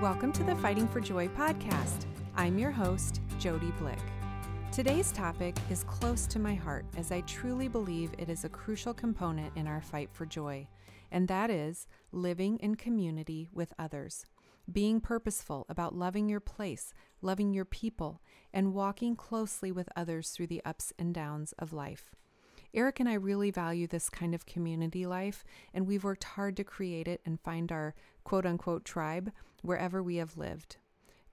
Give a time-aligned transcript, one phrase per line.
[0.00, 2.06] Welcome to the Fighting for Joy podcast.
[2.34, 3.98] I'm your host, Jody Blick.
[4.72, 8.94] Today's topic is close to my heart as I truly believe it is a crucial
[8.94, 10.66] component in our fight for joy,
[11.12, 14.24] and that is living in community with others.
[14.72, 18.22] Being purposeful about loving your place, loving your people,
[18.54, 22.14] and walking closely with others through the ups and downs of life.
[22.72, 25.44] Eric and I really value this kind of community life,
[25.74, 27.94] and we've worked hard to create it and find our
[28.24, 29.30] quote unquote tribe
[29.62, 30.76] wherever we have lived.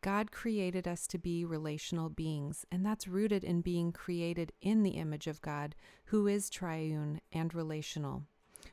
[0.02, 4.92] God created us to be relational beings, and that's rooted in being created in the
[4.92, 8.24] image of God, who is triune and relational.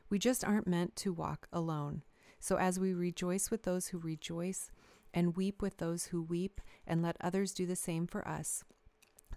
[0.09, 2.03] We just aren't meant to walk alone.
[2.39, 4.69] So, as we rejoice with those who rejoice
[5.13, 8.63] and weep with those who weep, and let others do the same for us,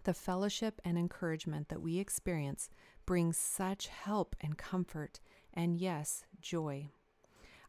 [0.04, 2.68] the fellowship and encouragement that we experience
[3.06, 5.20] brings such help and comfort,
[5.54, 6.90] and yes, joy.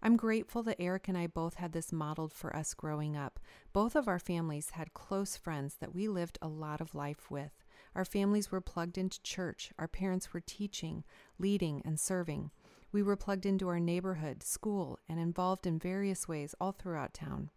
[0.02, 3.40] I'm grateful that Eric and I both had this modeled for us growing up.
[3.74, 7.52] Both of our families had close friends that we lived a lot of life with.
[7.96, 9.74] Our families were plugged into church.
[9.78, 11.04] Our parents were teaching,
[11.38, 12.52] leading, and serving.
[12.92, 17.50] We were plugged into our neighborhood, school, and involved in various ways all throughout town.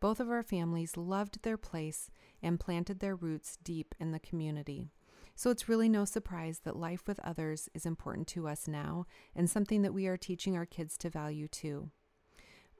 [0.00, 2.10] Both of our families loved their place
[2.42, 4.90] and planted their roots deep in the community.
[5.38, 9.48] So it's really no surprise that life with others is important to us now and
[9.48, 11.92] something that we are teaching our kids to value too.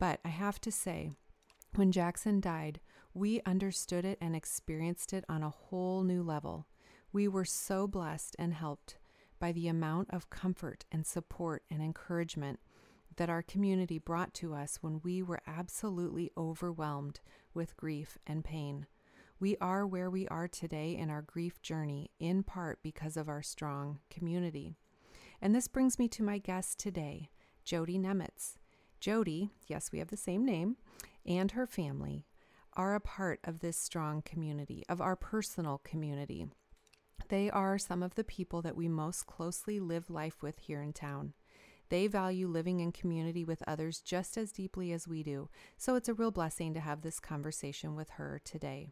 [0.00, 1.12] But I have to say,
[1.76, 2.80] when Jackson died,
[3.14, 6.66] we understood it and experienced it on a whole new level.
[7.12, 8.98] We were so blessed and helped
[9.38, 12.58] by the amount of comfort and support and encouragement
[13.18, 17.20] that our community brought to us when we were absolutely overwhelmed
[17.54, 18.88] with grief and pain.
[19.40, 23.40] We are where we are today in our grief journey, in part because of our
[23.40, 24.74] strong community.
[25.40, 27.30] And this brings me to my guest today,
[27.64, 28.56] Jody Nemitz.
[28.98, 30.76] Jody, yes, we have the same name,
[31.24, 32.26] and her family
[32.72, 36.48] are a part of this strong community, of our personal community.
[37.28, 40.92] They are some of the people that we most closely live life with here in
[40.92, 41.34] town.
[41.90, 46.08] They value living in community with others just as deeply as we do, so it's
[46.08, 48.90] a real blessing to have this conversation with her today.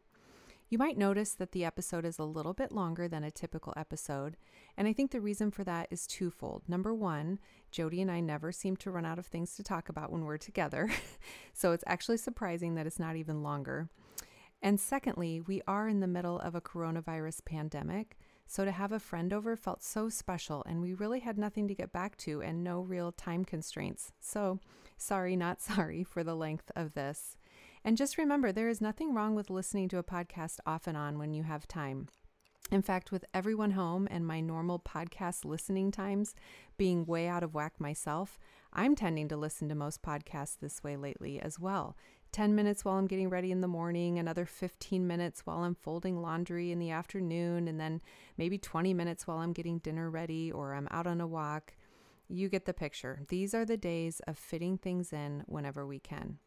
[0.68, 4.36] You might notice that the episode is a little bit longer than a typical episode,
[4.76, 6.64] and I think the reason for that is twofold.
[6.66, 7.38] Number one,
[7.70, 10.38] Jody and I never seem to run out of things to talk about when we're
[10.38, 10.90] together,
[11.52, 13.88] so it's actually surprising that it's not even longer.
[14.60, 18.98] And secondly, we are in the middle of a coronavirus pandemic, so to have a
[18.98, 22.64] friend over felt so special, and we really had nothing to get back to and
[22.64, 24.12] no real time constraints.
[24.18, 24.58] So,
[24.96, 27.36] sorry, not sorry for the length of this.
[27.86, 31.20] And just remember, there is nothing wrong with listening to a podcast off and on
[31.20, 32.08] when you have time.
[32.72, 36.34] In fact, with everyone home and my normal podcast listening times
[36.76, 38.40] being way out of whack myself,
[38.72, 41.96] I'm tending to listen to most podcasts this way lately as well.
[42.32, 46.20] 10 minutes while I'm getting ready in the morning, another 15 minutes while I'm folding
[46.20, 48.00] laundry in the afternoon, and then
[48.36, 51.74] maybe 20 minutes while I'm getting dinner ready or I'm out on a walk.
[52.28, 53.20] You get the picture.
[53.28, 56.40] These are the days of fitting things in whenever we can.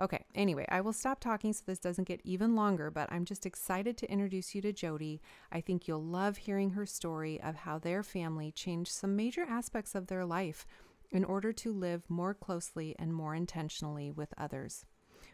[0.00, 3.46] Okay, anyway, I will stop talking so this doesn't get even longer, but I'm just
[3.46, 5.20] excited to introduce you to Jody.
[5.50, 9.94] I think you'll love hearing her story of how their family changed some major aspects
[9.94, 10.66] of their life
[11.10, 14.84] in order to live more closely and more intentionally with others.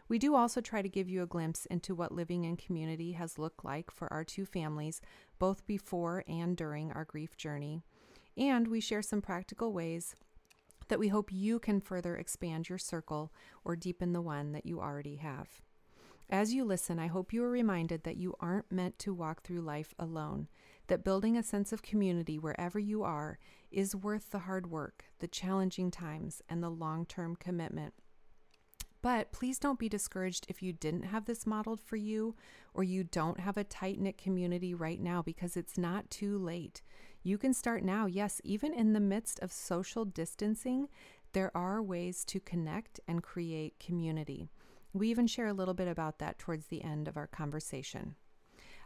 [0.07, 3.39] We do also try to give you a glimpse into what living in community has
[3.39, 5.01] looked like for our two families,
[5.39, 7.81] both before and during our grief journey.
[8.37, 10.15] And we share some practical ways
[10.87, 13.31] that we hope you can further expand your circle
[13.63, 15.61] or deepen the one that you already have.
[16.29, 19.61] As you listen, I hope you are reminded that you aren't meant to walk through
[19.61, 20.47] life alone,
[20.87, 23.37] that building a sense of community wherever you are
[23.71, 27.93] is worth the hard work, the challenging times, and the long term commitment.
[29.03, 32.35] But please don't be discouraged if you didn't have this modeled for you
[32.73, 36.81] or you don't have a tight knit community right now because it's not too late.
[37.25, 38.05] You can start now.
[38.05, 40.89] Yes, even in the midst of social distancing,
[41.33, 44.51] there are ways to connect and create community.
[44.93, 48.13] We even share a little bit about that towards the end of our conversation.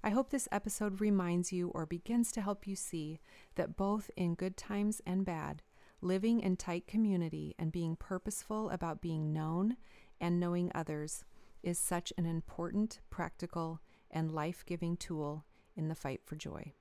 [0.05, 3.19] I hope this episode reminds you or begins to help you see
[3.55, 5.61] that both in good times and bad,
[5.99, 9.75] living in tight community and being purposeful about being known
[10.21, 11.25] and knowing others
[11.61, 15.43] is such an important, practical, and life giving tool
[15.75, 16.71] in the fight for joy.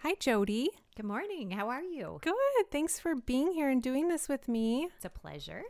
[0.00, 0.68] Hi, Jody.
[0.94, 1.50] Good morning.
[1.52, 2.18] How are you?
[2.22, 2.70] Good.
[2.70, 4.88] Thanks for being here and doing this with me.
[4.94, 5.62] It's a pleasure.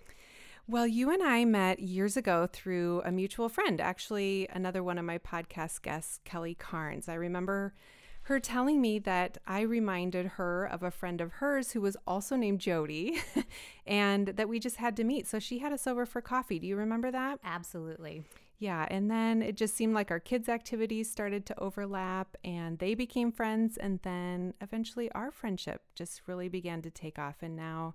[0.66, 5.04] Well, you and I met years ago through a mutual friend, actually, another one of
[5.04, 7.08] my podcast guests, Kelly Carnes.
[7.08, 7.72] I remember
[8.22, 12.34] her telling me that I reminded her of a friend of hers who was also
[12.34, 13.20] named Jody
[13.86, 15.28] and that we just had to meet.
[15.28, 16.58] So she had us over for coffee.
[16.58, 17.38] Do you remember that?
[17.44, 18.24] Absolutely.
[18.58, 22.94] Yeah, and then it just seemed like our kids' activities started to overlap and they
[22.94, 23.76] became friends.
[23.76, 27.36] And then eventually our friendship just really began to take off.
[27.42, 27.94] And now,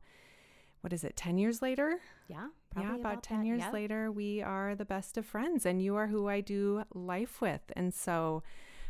[0.82, 2.00] what is it, 10 years later?
[2.28, 2.48] Yeah.
[2.78, 3.74] yeah, about, about 10 that, years yep.
[3.74, 7.62] later, we are the best of friends and you are who I do life with.
[7.76, 8.44] And so,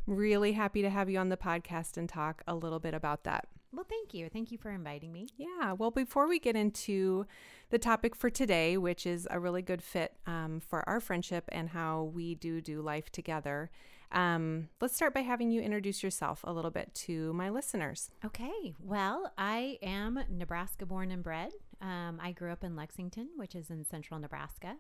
[0.07, 3.24] I'm really happy to have you on the podcast and talk a little bit about
[3.24, 3.47] that.
[3.73, 4.29] Well, thank you.
[4.29, 5.29] Thank you for inviting me.
[5.38, 5.73] Yeah.
[5.73, 7.25] Well, before we get into
[7.69, 11.69] the topic for today, which is a really good fit um, for our friendship and
[11.69, 13.71] how we do do life together,
[14.12, 18.12] um, let's start by having you introduce yourself a little bit to my listeners.
[18.25, 18.75] Okay.
[18.79, 21.51] Well, I am Nebraska born and bred.
[21.81, 24.75] Um, I grew up in Lexington, which is in central Nebraska.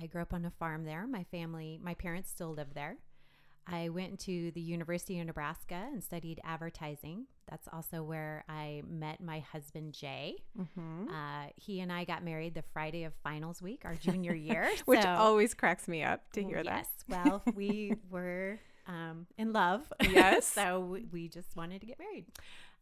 [0.00, 1.06] I grew up on a farm there.
[1.06, 2.98] My family, my parents still live there.
[3.70, 7.26] I went to the University of Nebraska and studied advertising.
[7.48, 10.36] That's also where I met my husband, Jay.
[10.58, 11.08] Mm-hmm.
[11.08, 14.70] Uh, he and I got married the Friday of finals week, our junior year.
[14.86, 16.88] Which so- always cracks me up to hear yes.
[17.08, 17.26] that.
[17.26, 18.58] well, we were
[18.88, 19.82] um, in love.
[20.02, 20.46] Yes.
[20.54, 22.26] so we- just wanted to get married.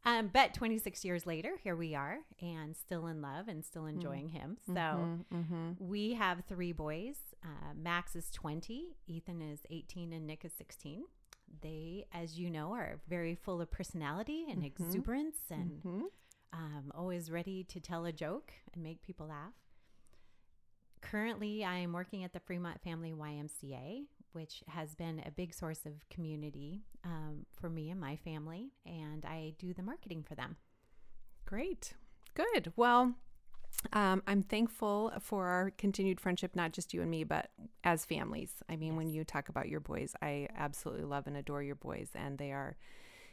[0.05, 4.29] Um, but 26 years later, here we are and still in love and still enjoying
[4.29, 4.56] him.
[4.67, 5.73] So mm-hmm.
[5.79, 7.17] we have three boys.
[7.44, 11.05] Uh, Max is 20, Ethan is 18, and Nick is 16.
[11.62, 16.00] They, as you know, are very full of personality and exuberance and Mm-hmm.
[16.52, 19.55] um, always ready to tell a joke and make people laugh.
[21.00, 25.87] Currently, I am working at the Fremont Family YMCA, which has been a big source
[25.87, 30.56] of community um, for me and my family, and I do the marketing for them.
[31.46, 31.94] Great.
[32.34, 32.73] Good.
[32.76, 33.14] Well,
[33.93, 37.51] um, I'm thankful for our continued friendship, not just you and me, but
[37.85, 38.53] as families.
[38.69, 42.11] I mean, when you talk about your boys, I absolutely love and adore your boys,
[42.15, 42.77] and they are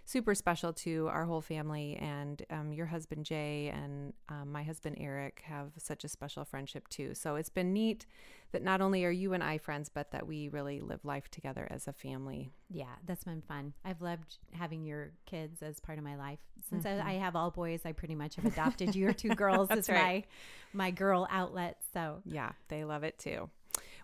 [0.05, 1.97] super special to our whole family.
[1.97, 6.87] And um, your husband, Jay, and um, my husband, Eric, have such a special friendship
[6.89, 7.13] too.
[7.15, 8.05] So it's been neat
[8.51, 11.67] that not only are you and I friends, but that we really live life together
[11.69, 12.51] as a family.
[12.69, 13.73] Yeah, that's been fun.
[13.83, 16.39] I've loved having your kids as part of my life.
[16.69, 17.01] Since Mhm.
[17.05, 19.97] I, I have all boys, I pretty much have adopted your two girls as right.
[19.97, 20.23] my
[20.73, 21.77] my girl outlet.
[21.93, 23.49] So Yeah, they love it too.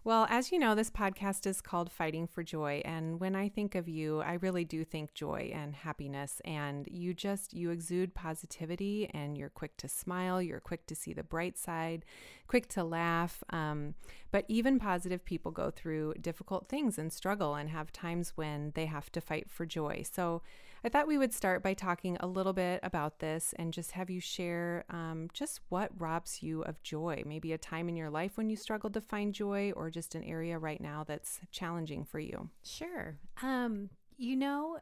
[0.03, 2.81] Well, as you know, this podcast is called Fighting for Joy.
[2.85, 6.41] And when I think of you, I really do think joy and happiness.
[6.43, 10.41] And you just, you exude positivity and you're quick to smile.
[10.41, 12.03] You're quick to see the bright side,
[12.47, 13.43] quick to laugh.
[13.51, 13.93] Um,
[14.31, 18.87] but even positive people go through difficult things and struggle and have times when they
[18.87, 20.03] have to fight for joy.
[20.11, 20.41] So
[20.83, 24.09] I thought we would start by talking a little bit about this and just have
[24.09, 27.21] you share um, just what robs you of joy.
[27.25, 30.23] Maybe a time in your life when you struggled to find joy, or just an
[30.23, 32.49] area right now that's challenging for you.
[32.63, 33.17] Sure.
[33.43, 34.79] Um, you know,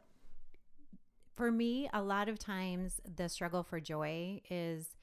[1.36, 4.96] for me, a lot of times the struggle for joy is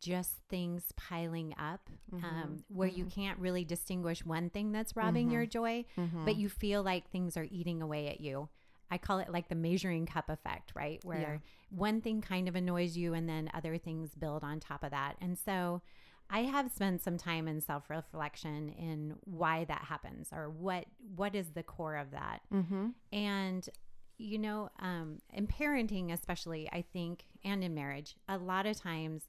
[0.00, 5.46] just things piling up um, where you can't really distinguish one thing that's robbing your
[5.46, 5.84] joy,
[6.24, 8.48] but you feel like things are eating away at you.
[8.90, 11.04] I call it like the measuring cup effect, right?
[11.04, 11.38] Where Yeah.
[11.70, 15.16] one thing kind of annoys you and then other things build on top of that.
[15.20, 15.82] And so
[16.30, 20.86] I have spent some time in self-reflection in why that happens or what
[21.16, 22.40] what is the core of that.
[22.52, 22.88] Mm-hmm.
[23.12, 23.68] And
[24.16, 29.24] you know, um, in parenting, especially, I think, and in marriage, a lot of times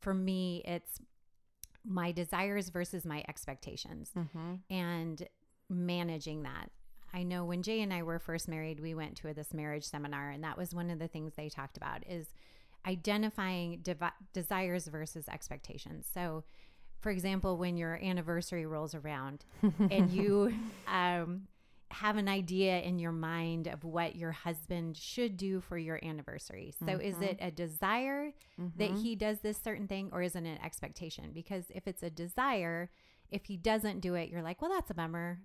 [0.00, 0.98] for me, it's
[1.84, 4.54] my desires versus my expectations Mm-hmm.
[4.70, 5.28] and
[5.68, 6.70] managing that.
[7.12, 10.30] I know when Jay and I were first married, we went to this marriage seminar,
[10.30, 12.26] and that was one of the things they talked about is
[12.86, 16.06] identifying devi- desires versus expectations.
[16.12, 16.44] So,
[17.00, 19.44] for example, when your anniversary rolls around
[19.90, 20.52] and you
[20.86, 21.48] um,
[21.90, 26.72] have an idea in your mind of what your husband should do for your anniversary.
[26.78, 28.32] So, is it a desire
[28.76, 31.30] that he does this certain thing, or is it an expectation?
[31.34, 32.90] Because if it's a desire,
[33.30, 35.40] if he doesn't do it, you're like, well, that's a bummer.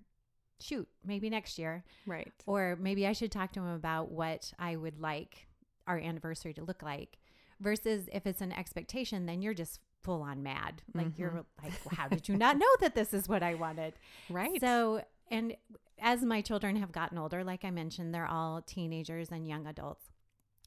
[0.60, 1.84] Shoot, maybe next year.
[2.06, 2.32] Right.
[2.46, 5.46] Or maybe I should talk to him about what I would like
[5.86, 7.18] our anniversary to look like.
[7.60, 10.82] Versus if it's an expectation, then you're just full on mad.
[10.94, 11.64] Like you're mm-hmm.
[11.66, 13.94] like, well, how did you not know that this is what I wanted?
[14.30, 14.60] Right.
[14.60, 15.56] So, and
[16.00, 20.04] as my children have gotten older, like I mentioned, they're all teenagers and young adults.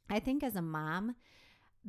[0.10, 1.16] I think as a mom,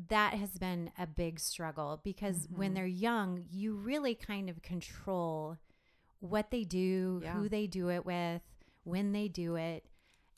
[0.09, 2.75] that has been a big struggle because when mm-hmm.
[2.75, 5.57] they're young, you really kind of control
[6.21, 7.35] what they do, Yeah.
[7.35, 8.43] who they do it with,
[8.85, 9.85] when they do it.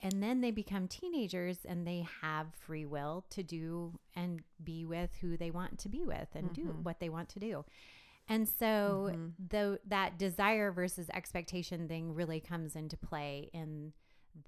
[0.01, 5.11] And then they become teenagers and they have free will to do and be with
[5.21, 7.65] who they want to be with and do what they want to do.
[8.29, 9.27] And so Mm-hmm.
[9.49, 13.93] though that desire versus expectation thing really comes into play in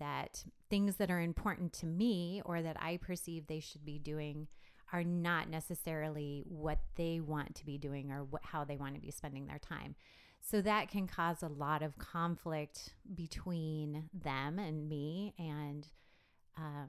[0.00, 4.48] that things that are important to me or that I perceive they should be doing
[4.92, 9.00] are not necessarily what they want to be doing or what, how they want to
[9.00, 9.94] be spending their time.
[10.50, 15.88] So that can cause a lot of conflict between them and me and
[16.58, 16.88] um,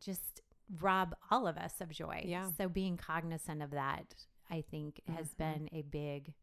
[0.00, 0.40] just
[0.80, 2.22] rob all of us of joy.
[2.26, 2.50] Yeah.
[2.58, 4.14] So being cognizant of that,
[4.50, 5.36] I think, has Mhm.
[5.38, 6.34] been a big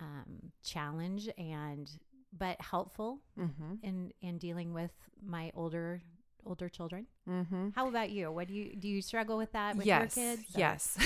[0.00, 1.90] um, challenge and
[2.32, 3.74] but helpful Mm-hmm.
[3.82, 4.92] in in dealing with
[5.22, 6.02] my older
[6.48, 7.06] older children.
[7.28, 7.68] Mm-hmm.
[7.74, 8.32] How about you?
[8.32, 8.88] What do you do?
[8.88, 10.42] You struggle with that with yes, your kids?
[10.54, 10.98] or- Yes,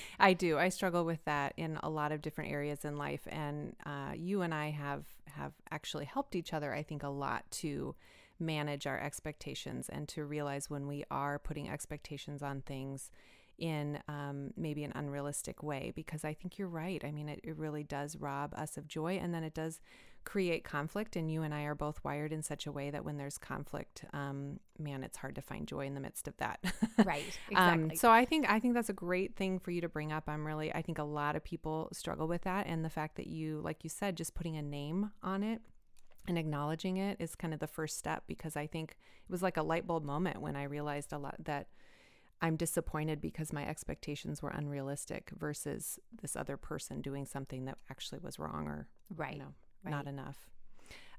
[0.18, 0.58] I do.
[0.58, 4.42] I struggle with that in a lot of different areas in life, and uh, you
[4.42, 6.74] and I have have actually helped each other.
[6.74, 7.94] I think a lot to
[8.40, 13.10] manage our expectations and to realize when we are putting expectations on things
[13.58, 17.04] in um, maybe an unrealistic way because I think you're right.
[17.04, 19.80] I mean, it, it really does rob us of joy and then it does
[20.24, 21.16] create conflict.
[21.16, 24.04] And you and I are both wired in such a way that when there's conflict,
[24.12, 26.60] um, man, it's hard to find joy in the midst of that.
[27.04, 27.24] Right.
[27.56, 30.24] Um, so I think I think that's a great thing for you to bring up.
[30.28, 33.26] I'm really I think a lot of people struggle with that, and the fact that
[33.26, 35.60] you, like you said, just putting a name on it
[36.28, 39.56] and acknowledging it is kind of the first step because I think it was like
[39.56, 41.66] a light bulb moment when I realized a lot that
[42.40, 48.20] I'm disappointed because my expectations were unrealistic versus this other person doing something that actually
[48.20, 49.34] was wrong or right.
[49.34, 49.54] you know
[49.84, 49.90] right.
[49.90, 50.48] not enough.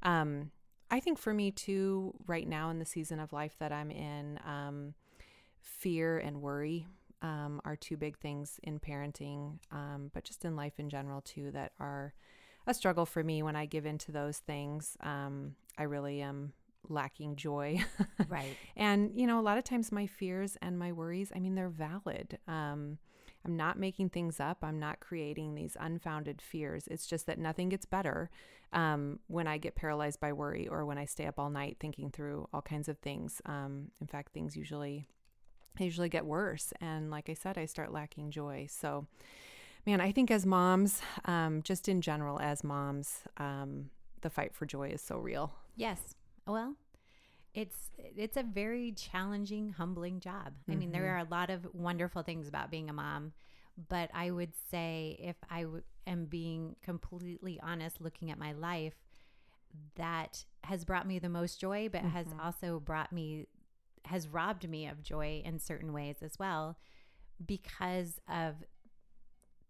[0.03, 0.51] Um,
[0.91, 4.39] I think for me too, right now in the season of life that I'm in,
[4.45, 4.93] um,
[5.61, 6.87] fear and worry
[7.21, 11.51] um, are two big things in parenting, um, but just in life in general too,
[11.51, 12.13] that are
[12.67, 13.41] a struggle for me.
[13.41, 16.53] When I give into those things, um, I really am
[16.89, 17.83] lacking joy.
[18.27, 18.55] right.
[18.75, 21.69] And, you know, a lot of times my fears and my worries, I mean, they're
[21.69, 22.39] valid.
[22.47, 22.97] Um,
[23.45, 24.63] I'm not making things up.
[24.63, 26.87] I'm not creating these unfounded fears.
[26.87, 28.31] It's just that nothing gets better
[28.73, 32.09] um, when I get paralyzed by worry or when I stay up all night thinking
[32.09, 33.41] through all kinds of things.
[33.45, 35.07] Um, in fact, things usually
[35.77, 36.73] they usually get worse.
[36.79, 38.67] And like I said, I start lacking joy.
[38.69, 39.07] So,
[39.85, 43.89] man, I think as moms, um, just in general, as moms, um,
[44.21, 45.53] the fight for joy is so real.
[45.75, 46.15] Yes.
[46.47, 46.75] Well,
[47.53, 50.53] it's it's a very challenging, humbling job.
[50.69, 53.33] I mean, there are a lot of wonderful things about being a mom,
[53.89, 58.95] but I would say if I w- am being completely honest, looking at my life,
[59.95, 62.39] that has brought me the most joy, but has Mhm.
[62.43, 63.47] also brought me
[64.05, 66.77] has robbed me of joy in certain ways as well
[67.45, 68.63] because of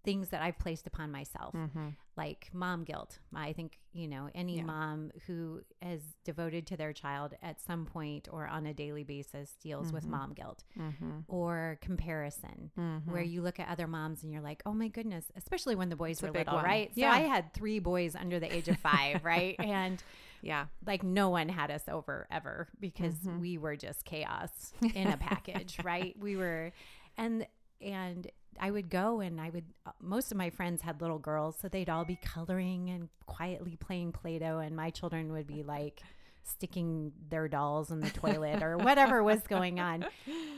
[0.04, 1.90] things that I've placed upon myself Mm-hmm.
[2.18, 3.20] Like mom guilt.
[3.34, 4.64] I think, you know, any Yeah.
[4.64, 9.56] mom who is devoted to their child at some point or on a daily basis
[9.62, 10.10] deals with Mhm.
[10.12, 11.20] mom guilt Mm-hmm.
[11.28, 12.72] or comparison.
[12.78, 13.12] Mm-hmm.
[13.12, 15.96] Where you look at other moms and you're like, oh my goodness, especially when the
[15.98, 16.64] boys It's were little, one.
[16.64, 16.90] right?
[16.96, 17.12] So Yeah.
[17.12, 19.56] I had three boys under the age of five, right?
[19.60, 20.02] And
[20.42, 20.68] yeah.
[20.86, 23.40] like no one had us over ever because Mhm.
[23.42, 26.18] we were just chaos in a package, right?
[26.18, 26.72] We were,
[27.18, 27.46] and
[27.82, 29.66] and I would go and I would.
[29.86, 33.76] uh, Most of my friends had little girls, so they'd all be coloring and quietly
[33.76, 36.02] playing Play-Doh, and my children would be like
[36.44, 40.06] sticking their dolls in the toilet or whatever was going on,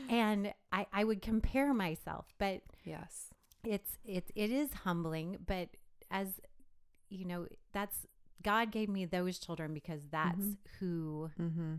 [0.08, 3.28] and I I would compare myself, but Yes.
[3.64, 5.68] it's it it is humbling but
[6.10, 6.28] as
[7.08, 8.06] you know that's
[8.42, 10.56] god gave me those children because that's Mhm.
[10.78, 11.74] who Mm-hmm.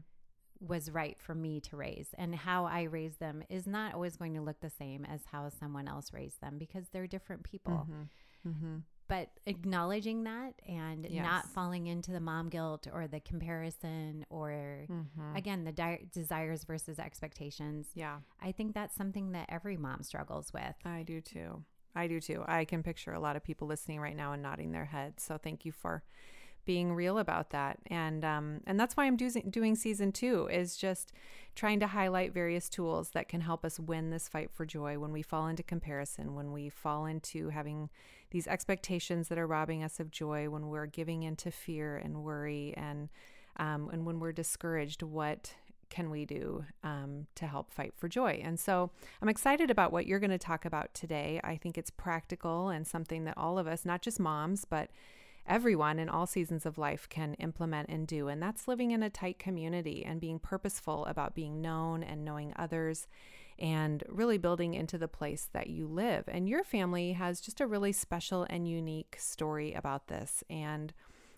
[0.60, 4.34] Was right for me to raise and how i raise them is not always going
[4.34, 8.50] to look the same as how someone else raised them because they're different people Mm-hmm.
[8.50, 8.76] Mm-hmm.
[9.10, 15.36] but acknowledging that and not falling into the mom guilt or the comparison or Mm-hmm.
[15.36, 20.52] again the di- desires versus expectations yeah, i think that's something that every mom struggles
[20.54, 21.64] with I do too.
[21.96, 22.44] I do too.
[22.48, 25.24] I can picture a lot of people listening right now and nodding their heads.
[25.24, 26.04] So thank you for
[26.66, 27.80] being real about that.
[27.88, 31.14] And um, and that's why I'm doing doing season two is just
[31.56, 35.12] trying to highlight various tools that can help us win this fight for joy when
[35.12, 37.90] we fall into comparison, when we fall into having
[38.32, 42.74] these expectations that are robbing us of joy, when we're giving into fear and worry,
[42.78, 43.10] and
[43.58, 45.02] um, and when we're discouraged.
[45.04, 45.54] What
[45.90, 48.40] can we do um, to help fight for joy?
[48.44, 51.42] And so I'm excited about what you're going to talk about today.
[51.44, 54.92] I think it's practical and something that all of us, not just moms, but
[55.48, 58.28] everyone in all seasons of life can implement and do.
[58.28, 62.54] And that's living in a tight community and being purposeful about being known and knowing
[62.56, 63.08] others
[63.58, 66.24] and really building into the place that you live.
[66.28, 70.94] And your family has just a really special and unique story about this and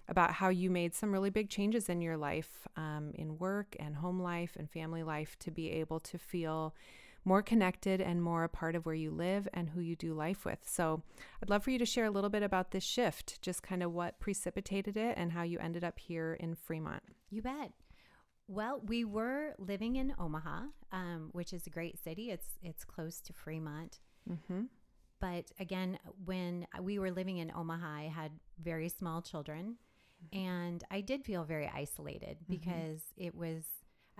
[0.07, 3.95] about how you made some really big changes in your life, um, in work and
[3.95, 6.75] home life and family life, to be able to feel
[7.23, 10.45] more connected and more a part of where you live and who you do life
[10.45, 10.59] with.
[10.65, 11.03] So,
[11.41, 13.93] I'd love for you to share a little bit about this shift, just kind of
[13.93, 17.03] what precipitated it and how you ended up here in Fremont.
[17.29, 17.71] You bet.
[18.47, 22.31] Well, we were living in Omaha, um, which is a great city.
[22.31, 23.99] It's it's close to Fremont.
[24.29, 24.63] Mm-hmm.
[25.21, 29.75] But again, when we were living in Omaha, I had very small children,
[30.33, 33.63] and I did feel very isolated because it was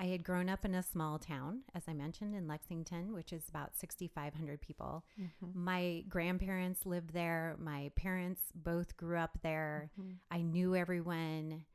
[0.02, 3.48] I had grown up in a small town, as I mentioned, in Lexington, which is
[3.48, 5.06] about 6,500 people.
[5.22, 5.64] Mm-hmm.
[5.64, 7.56] My grandparents lived there.
[7.60, 9.92] My parents both grew up there.
[10.00, 10.14] Mm-hmm.
[10.32, 11.66] I knew everyone.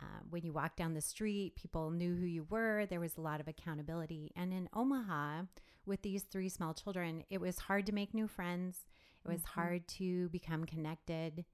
[0.00, 2.86] Uh, when you walked down the street, people knew who you were.
[2.86, 4.30] There was a lot of accountability.
[4.36, 5.42] And in Omaha,
[5.84, 8.84] with these three small children, it was hard to make new friends.
[9.24, 9.46] It was Mhm.
[9.46, 11.44] hard to become connected.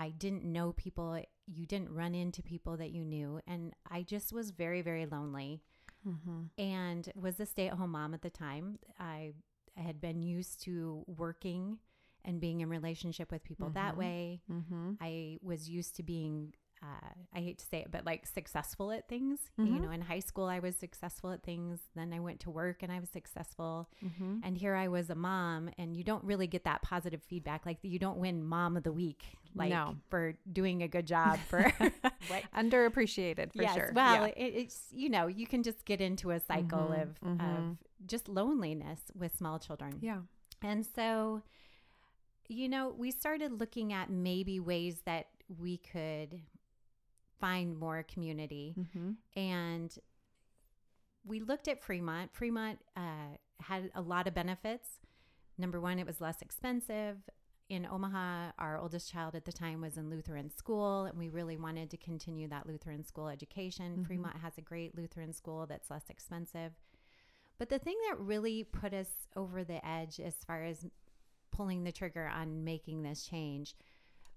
[0.00, 1.22] I didn't know people.
[1.46, 3.40] You didn't run into people that you knew.
[3.46, 5.62] And I just was very, very lonely
[6.08, 6.40] Mm-hmm.
[6.56, 8.78] and was a stay-at-home mom at the time.
[8.98, 9.34] I,
[9.78, 11.78] I had been used to working
[12.24, 13.98] and being in relationship with people that Mhm.
[13.98, 14.40] way.
[14.50, 14.92] Mm-hmm.
[15.00, 19.06] I was used to being uh, I hate to say it, but like successful at
[19.06, 19.38] things.
[19.58, 19.80] You Mhm.
[19.82, 21.78] know, in high school I was successful at things.
[21.94, 23.88] Then I went to work and I was successful.
[24.02, 24.38] Mm-hmm.
[24.44, 27.66] And here I was a mom, and you don't really get that positive feedback.
[27.66, 29.22] Like you don't win Mom of the Week,
[29.54, 29.96] like No.
[30.08, 31.70] for doing a good job for.
[32.54, 33.74] Underappreciated for yes.
[33.74, 33.92] sure.
[33.94, 34.32] Well, Yeah.
[34.36, 37.58] it, it's you know you can just get into a cycle Mhm, of mhm.
[37.70, 39.98] of just loneliness with small children.
[40.00, 40.22] yeah.
[40.62, 41.42] And so,
[42.48, 46.40] you know, we started looking at maybe ways that we could
[47.40, 48.74] find more community.
[48.78, 49.12] Mm-hmm.
[49.38, 49.98] And
[51.24, 52.32] we looked at Fremont.
[52.32, 54.88] Fremont uh, had a lot of benefits.
[55.58, 57.16] Number one, it was less expensive.
[57.68, 61.56] In Omaha, our oldest child at the time was in Lutheran school, and we really
[61.56, 63.98] wanted to continue that Lutheran school education.
[63.98, 64.06] Mhm.
[64.06, 66.72] Fremont has a great Lutheran school that's less expensive.
[67.58, 70.86] But the thing that really put us over the edge as far as
[71.52, 73.76] pulling the trigger on making this change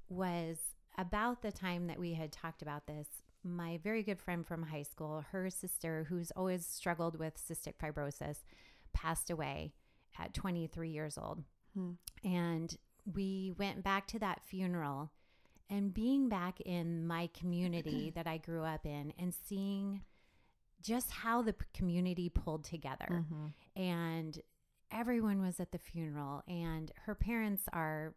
[0.10, 3.07] was about the time that we had talked about this.
[3.43, 8.38] My very good friend from high school, her sister, who's always struggled with cystic fibrosis,
[8.93, 9.73] passed away
[10.17, 11.43] at 23 years old.
[11.73, 11.91] Hmm.
[12.23, 12.75] And
[13.12, 15.12] we went back to that funeral
[15.69, 20.01] and being back in my community that I grew up in and seeing
[20.82, 23.82] just how the community pulled together Mm-hmm.
[23.82, 24.39] and
[24.91, 28.13] everyone was at the funeral and her parents are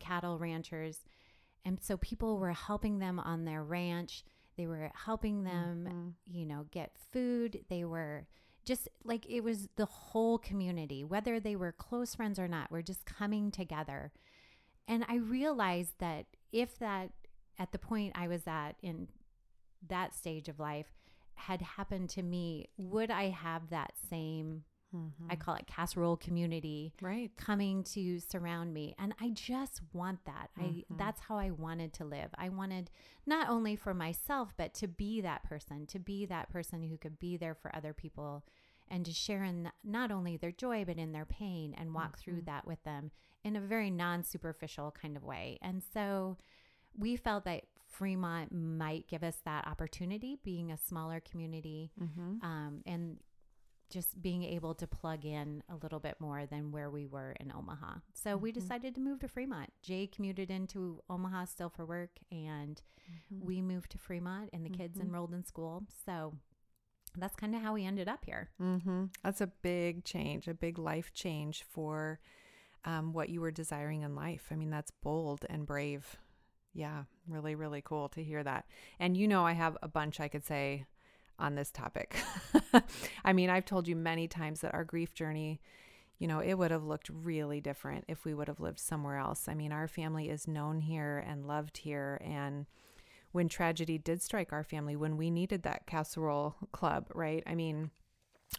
[0.00, 1.04] cattle ranchers
[1.66, 4.24] and so people were helping them on their ranch.
[4.56, 6.34] They were helping them Mhm.
[6.34, 7.66] you know get food.
[7.68, 8.26] They were
[8.64, 12.82] just like it was the whole community whether they were close friends or not were
[12.82, 14.12] just coming together.
[14.88, 17.12] And i realized that if that
[17.58, 19.08] at the point i was at in
[19.88, 20.94] that stage of life
[21.34, 24.64] had happened to me would i have that same
[24.96, 25.30] Mm-hmm.
[25.30, 27.30] I call it casserole community right.
[27.36, 30.50] coming to surround me and I just want that.
[30.56, 30.98] I Mhm.
[30.98, 32.30] that's how I wanted to live.
[32.38, 32.90] I wanted
[33.26, 37.18] not only for myself but to be that person, to be that person who could
[37.18, 38.44] be there for other people
[38.88, 42.40] and to share in not only their joy but in their pain and walk through
[42.42, 42.46] Mhm.
[42.46, 43.10] that with them
[43.44, 45.58] in a very non-superficial kind of way.
[45.60, 46.36] And so
[46.96, 52.44] we felt that Fremont might give us that opportunity being a smaller community Mm-hmm.
[52.44, 53.18] um, and
[53.88, 57.52] just being able to plug in a little bit more than where we were in
[57.52, 57.98] Omaha.
[58.14, 58.54] So we Mhm.
[58.54, 59.72] decided to move to Fremont.
[59.82, 62.82] Jay commuted into Omaha still for work, and
[63.30, 63.46] Mm-hmm.
[63.46, 65.02] we moved to Fremont, and the kids Mhm.
[65.02, 65.86] enrolled in school.
[66.04, 66.34] So
[67.16, 68.50] that's kind of how we ended up here.
[68.60, 69.06] Mm-hmm.
[69.22, 72.20] That's a big change, a big life change for
[72.84, 74.46] um, what you were desiring in life.
[74.52, 76.14] I mean, that's bold and brave.
[76.72, 78.66] Yeah, really, really cool to hear that.
[79.00, 80.86] And you know, I have a bunch I could say
[81.38, 82.16] on this topic.
[83.24, 85.60] I mean, I've told you many times that our grief journey,
[86.18, 89.48] you know, it would have looked really different if we would have lived somewhere else.
[89.48, 92.20] I mean, our family is known here and loved here.
[92.24, 92.66] And
[93.32, 97.42] when tragedy did strike our family, when we needed that casserole club, right?
[97.46, 97.90] I mean,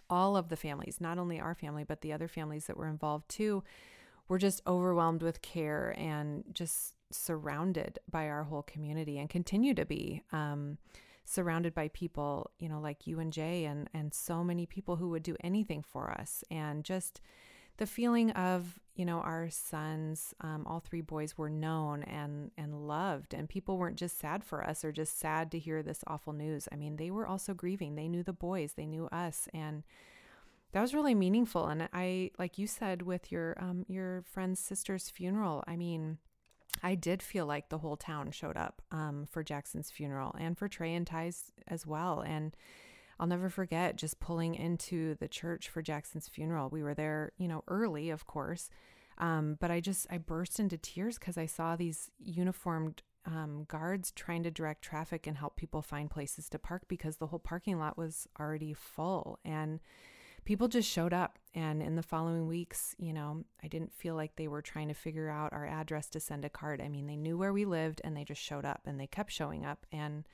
[0.10, 3.30] all of the families, not only our family, but the other families that were involved
[3.30, 3.64] too,
[4.28, 9.86] were just overwhelmed with care and just surrounded by our whole community and continue to
[9.86, 10.78] be um,
[11.30, 15.10] surrounded by people, you know, like you and Jay and, and so many people who
[15.10, 16.42] would do anything for us.
[16.50, 17.20] And just
[17.76, 22.88] the feeling of, you know, our sons, um, all three boys were known and, and
[22.88, 26.32] loved, and people weren't just sad for us or just sad to hear this awful
[26.32, 26.70] news.
[26.72, 27.96] I mean, they were also grieving.
[27.96, 29.50] They knew the boys, they knew us.
[29.54, 29.84] And
[30.72, 31.68] that was really meaningful.
[31.68, 36.20] And I, like you said, with your um, your friend's sister's funeral, I mean,
[36.84, 40.68] I did feel like the whole town showed up um, for Jackson's funeral and for
[40.68, 42.22] Trey and Ty's as well.
[42.22, 42.56] And
[43.20, 46.70] I'll never forget just pulling into the church for Jackson's funeral.
[46.70, 48.70] We were there, you know, early, of course,
[49.18, 54.12] um, but I just I burst into tears because I saw these uniformed um, guards
[54.12, 57.80] trying to direct traffic and help people find places to park because the whole parking
[57.80, 59.40] lot was already full.
[59.44, 59.80] And
[60.48, 61.38] people just showed up.
[61.54, 64.94] And in the following weeks, you know, I didn't feel like they were trying to
[64.94, 66.80] figure out our address to send a card.
[66.80, 69.30] I mean, they knew where we lived and they just showed up and they kept
[69.30, 69.86] showing up.
[69.92, 70.26] And,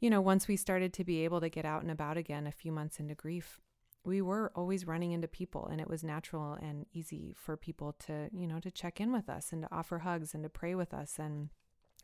[0.00, 2.52] you know, once we started to be able to get out and about again a
[2.52, 3.60] few months into grief,
[4.04, 8.28] we were always running into people and it was natural and easy for people to,
[8.32, 10.92] you know, to check in with us and to offer hugs and to pray with
[10.92, 11.50] us and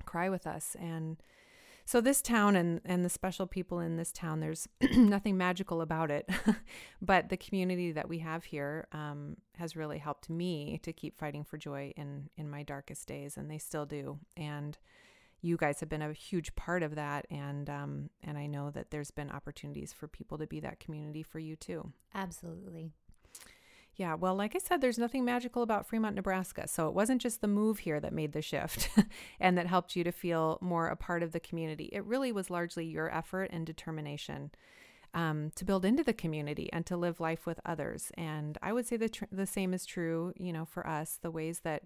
[0.04, 0.76] cry with us.
[0.78, 1.16] And,
[1.88, 6.11] so this town and and the special people in this town, there's nothing magical about
[6.11, 6.29] it,
[7.01, 11.44] but the community that we have here um, has really helped me to keep fighting
[11.44, 14.18] for joy in in my darkest days, and they still do.
[14.37, 14.77] And
[15.40, 18.90] you guys have been a huge part of that, and um, and I know that
[18.90, 21.90] there's been opportunities for people to be that community for you too.
[22.14, 22.92] Absolutely.
[23.98, 26.68] Yeah, well, like I said, there's nothing magical about Fremont, Nebraska.
[26.68, 28.88] So it wasn't just the move here that made the shift
[29.40, 31.90] and that helped you to feel more a part of the community.
[31.92, 34.52] It really was largely your effort and determination
[35.14, 38.12] um, to build into the community and to live life with others.
[38.16, 41.18] And I would say the tr- the same is true, you know, for us.
[41.20, 41.82] The ways that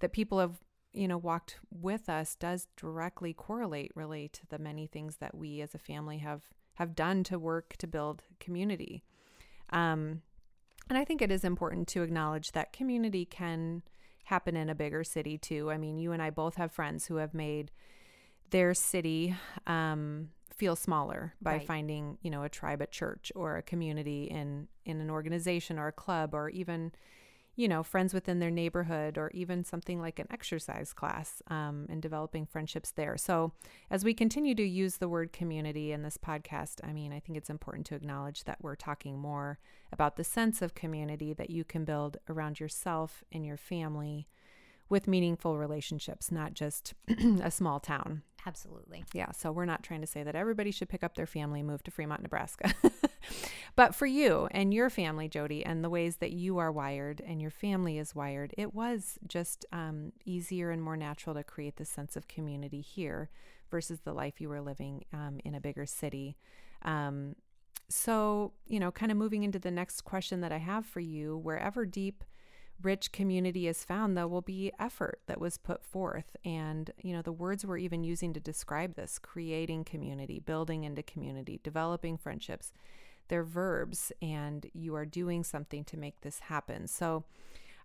[0.00, 0.58] that people have
[0.92, 5.60] you know walked with us does directly correlate really to the many things that we
[5.60, 6.42] as a family have
[6.74, 9.04] have done to work to build community.
[9.70, 10.22] Um,
[10.88, 13.82] and I think it is important to acknowledge that community can
[14.24, 15.70] happen in a bigger city too.
[15.70, 17.70] I mean, you and I both have friends who have made
[18.50, 19.34] their city
[19.66, 21.66] um, feel smaller by right.
[21.66, 25.88] finding, you know, a tribe at church or a community in in an organization or
[25.88, 26.92] a club or even
[27.56, 32.02] you know, friends within their neighborhood or even something like an exercise class um, and
[32.02, 33.16] developing friendships there.
[33.16, 33.52] So,
[33.90, 37.38] as we continue to use the word community in this podcast, I mean, I think
[37.38, 39.58] it's important to acknowledge that we're talking more
[39.92, 44.28] about the sense of community that you can build around yourself and your family
[44.88, 46.94] with meaningful relationships, not just
[47.42, 48.22] a small town.
[48.46, 49.04] Absolutely.
[49.14, 49.30] Yeah.
[49.32, 51.82] So we're not trying to say that everybody should pick up their family and move
[51.84, 52.74] to Fremont, Nebraska.
[53.76, 57.40] but for you and your family, Jody, and the ways that you are wired and
[57.40, 61.90] your family is wired, it was just um, easier and more natural to create this
[61.90, 63.30] sense of community here
[63.70, 66.36] versus the life you were living um, in a bigger city.
[66.82, 67.34] Um,
[67.88, 71.36] so, you know, kind of moving into the next question that I have for you,
[71.36, 72.22] wherever deep
[72.82, 76.36] rich community is found, there will be effort that was put forth.
[76.44, 81.02] And, you know, the words we're even using to describe this creating community, building into
[81.02, 82.72] community, developing friendships
[83.28, 86.86] they're verbs, and you are doing something to make this happen.
[86.86, 87.24] So,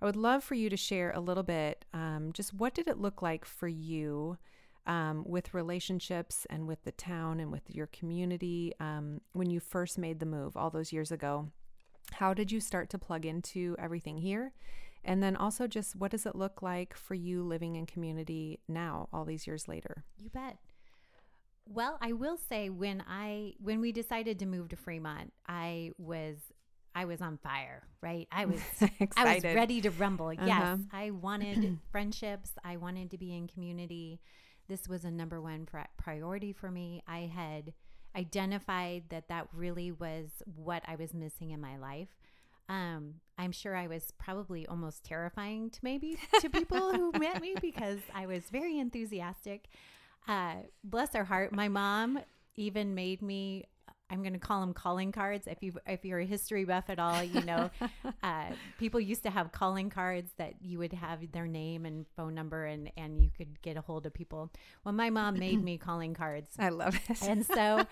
[0.01, 2.99] I would love for you to share a little bit um, just what did it
[2.99, 4.37] look like for you
[4.87, 9.97] um, with relationships and with the town and with your community um, when you first
[9.97, 11.49] made the move all those years ago?
[12.13, 14.53] How did you start to plug into everything here?
[15.03, 19.07] And then also, just what does it look like for you living in community now,
[19.13, 20.03] all these years later?
[20.17, 20.57] You bet.
[21.71, 26.37] Well, I will say when I when we decided to move to Fremont, I was
[26.95, 28.27] I was on fire, right?
[28.31, 28.61] I was
[29.15, 30.29] I was ready to rumble.
[30.29, 30.45] Uh-huh.
[30.45, 32.51] Yes, I wanted friendships.
[32.63, 34.19] I wanted to be in community.
[34.67, 37.03] This was a number one priority for me.
[37.07, 37.73] I had
[38.15, 42.09] identified that that really was what I was missing in my life.
[42.67, 47.55] Um, I'm sure I was probably almost terrifying to maybe to people who met me
[47.61, 49.69] because I was very enthusiastic.
[50.29, 52.19] Uh, bless her heart, my mom
[52.55, 53.65] even made me
[54.09, 55.47] I'm going to call them calling cards.
[55.47, 57.69] If you if you're a history buff at all, you know,
[58.23, 58.45] uh,
[58.77, 62.65] people used to have calling cards that you would have their name and phone number,
[62.65, 64.51] and and you could get a hold of people.
[64.83, 66.49] Well, my mom made me calling cards.
[66.57, 67.21] I love it.
[67.21, 67.85] And so,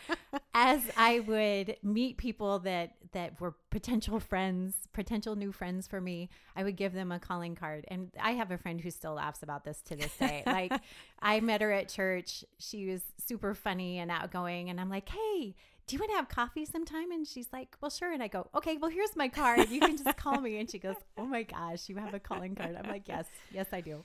[0.54, 6.30] as I would meet people that that were potential friends, potential new friends for me,
[6.56, 7.86] I would give them a calling card.
[7.90, 10.44] And I have a friend who still laughs about this to this day.
[10.48, 10.74] like,
[11.22, 12.44] I met her at church.
[12.58, 15.56] She was super funny and outgoing, and I'm like, hey
[15.88, 17.12] do you want to have coffee sometime?
[17.12, 18.12] And she's like, well, sure.
[18.12, 19.70] And I go, okay, well, here's my card.
[19.70, 20.60] You can just call me.
[20.60, 22.76] And she goes, oh my gosh, you have a calling card.
[22.76, 24.04] I'm like, yes, yes, I do.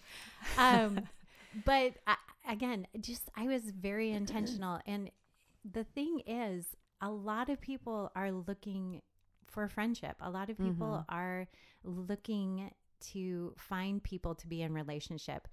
[0.56, 1.00] Um,
[1.64, 2.16] but I,
[2.48, 4.80] again, just I was very intentional.
[4.86, 5.10] And
[5.70, 6.66] the thing is,
[7.00, 9.02] a lot of people are looking
[9.46, 10.16] for friendship.
[10.20, 11.14] A lot of people mm-hmm.
[11.14, 11.48] are
[11.82, 12.70] looking
[13.12, 15.48] to find people to be in relationship.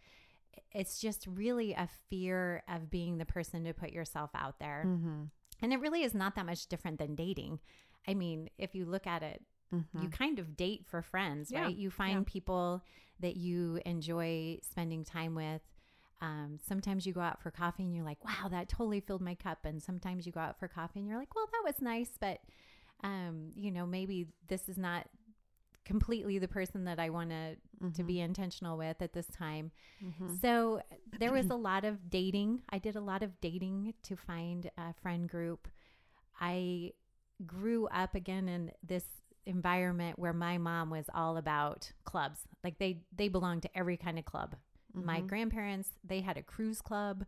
[0.73, 4.83] It's just really a fear of being the person to put yourself out there.
[4.85, 5.23] Mm-hmm
[5.61, 7.59] and it really is not that much different than dating.
[8.07, 9.41] I mean, if you look at it,
[9.73, 10.01] mm-hmm.
[10.01, 11.63] you kind of date for friends, yeah.
[11.63, 11.75] right?
[11.75, 12.31] You find yeah.
[12.31, 12.83] people
[13.19, 15.61] that you enjoy spending time with.
[16.21, 19.35] Um, sometimes you go out for coffee and you're like, wow, that totally filled my
[19.35, 19.59] cup.
[19.63, 22.39] And sometimes you go out for coffee and you're like, well, that was nice, but,
[23.03, 25.07] um, you know, maybe this is not
[25.89, 27.55] completely the person that I want to
[27.93, 28.07] to Mhm.
[28.07, 29.71] be intentional with at this time.
[30.03, 30.39] Mhm.
[30.39, 30.81] So
[31.17, 32.61] there was a lot of dating.
[32.69, 35.67] I did a lot of dating to find a friend group.
[36.39, 36.93] I
[37.45, 39.05] grew up again in this
[39.45, 42.47] environment where my mom was all about clubs.
[42.63, 44.55] Like they they belonged to every kind of club.
[44.93, 45.27] My Mhm.
[45.27, 47.25] grandparents, they had a cruise club.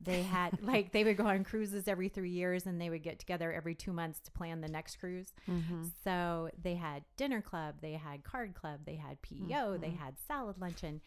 [0.00, 3.18] They had like they would go on cruises every 3 years and they would get
[3.18, 5.32] together every 2 months to plan the next cruise.
[5.48, 5.90] Mhm.
[6.04, 9.98] So they had dinner club, they had card club, they had PEO, they Mhm.
[9.98, 11.00] had salad luncheon.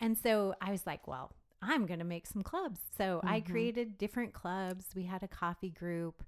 [0.00, 1.32] And so I was like, well,
[1.62, 2.80] I'm going to make some clubs.
[2.96, 3.50] So I Mhm.
[3.50, 4.94] created different clubs.
[4.94, 6.22] We had a coffee group,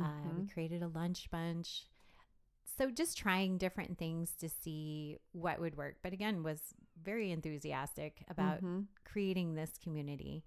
[0.00, 0.52] uh, we Mhm.
[0.52, 1.86] created a lunch bunch.
[2.78, 5.96] So just trying different things to see what would work.
[6.02, 8.86] But again, was very enthusiastic about Mhm.
[9.04, 10.44] creating this community.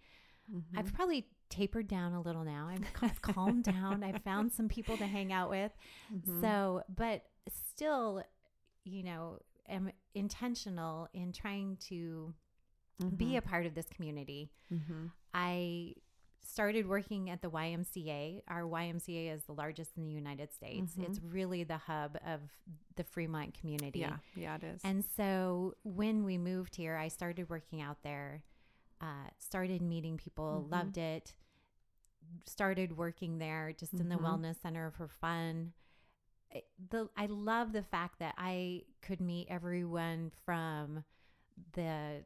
[0.54, 0.64] Mhm.
[0.78, 2.68] I've probably tapered down a little now.
[3.02, 4.04] I've, calmed down.
[4.04, 5.72] I've found some people to hang out with.
[6.14, 6.42] Mhm.
[6.42, 8.24] So, but still,
[8.84, 12.34] you know, am intentional in trying to
[13.18, 14.52] be a part of this community.
[14.72, 15.12] Mhm.
[15.34, 15.96] I
[16.42, 18.42] started working at the YMCA.
[18.48, 20.96] Our YMCA is the largest in the United States.
[20.96, 21.04] Mhm.
[21.10, 22.42] It's really the hub of
[22.96, 24.00] the Fremont community.
[24.00, 24.82] yeah, yeah, it is.
[24.84, 28.44] And so when we moved here, I started working out there,
[29.02, 30.72] uh, started meeting people, Mhm.
[30.72, 31.34] loved it,
[32.46, 34.22] started working there just in the Mhm.
[34.24, 35.74] wellness center for fun.
[36.52, 41.04] It- The I love the fact that I could meet everyone from
[41.74, 42.26] the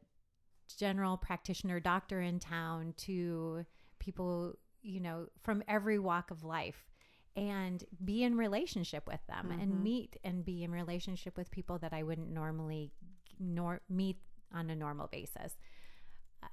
[0.76, 3.66] general practitioner doctor in town to
[3.98, 6.90] people, you know, from every walk of life
[7.36, 9.62] and be in relationship with them Mhm.
[9.62, 12.92] and meet and be in relationship with people that I wouldn't normally
[13.38, 14.20] nor- meet
[14.52, 15.56] on a normal basis.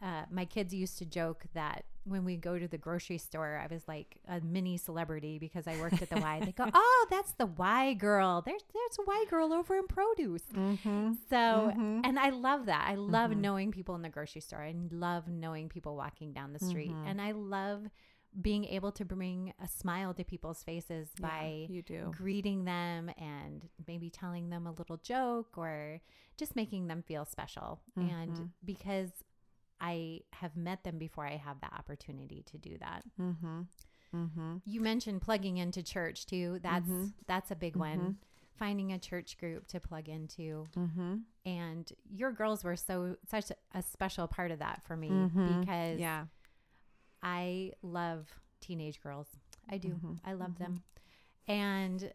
[0.02, 3.68] Uh, my kids used to joke that when we go to the grocery store, I
[3.74, 6.40] was like a mini celebrity because I worked at the Y.
[6.46, 8.42] They go, "Oh, that's the Y girl.
[8.46, 11.18] There's there's a Y girl over in produce." Mhm.
[11.30, 11.36] So,
[11.76, 12.02] Mhm.
[12.06, 12.88] and I love that.
[12.90, 13.38] I love Mhm.
[13.38, 14.62] knowing people in the grocery store.
[14.62, 16.92] I love knowing people walking down the street.
[16.92, 17.08] Mhm.
[17.08, 17.90] And I love
[18.42, 22.12] being able to bring a smile to people's faces Yeah, by you do.
[22.16, 26.00] greeting them and maybe telling them a little joke or
[26.38, 27.80] just making them feel special.
[27.96, 29.12] And because
[29.80, 33.04] I have met them before, I have that opportunity to do that.
[33.20, 33.68] Mhm.
[34.14, 34.62] Mhm.
[34.66, 36.60] You mentioned plugging into church too.
[36.62, 37.14] That's Mhm.
[37.28, 38.00] that's a big one.
[38.00, 38.16] Mhm.
[38.56, 41.24] Finding a church group to plug into Mhm.
[41.46, 45.60] and your girls were so such a special part of that for me Mhm.
[45.60, 46.26] because Yeah.
[47.22, 49.38] I love teenage girls.
[49.70, 50.00] I do.
[50.24, 50.84] I love them.
[51.48, 52.14] And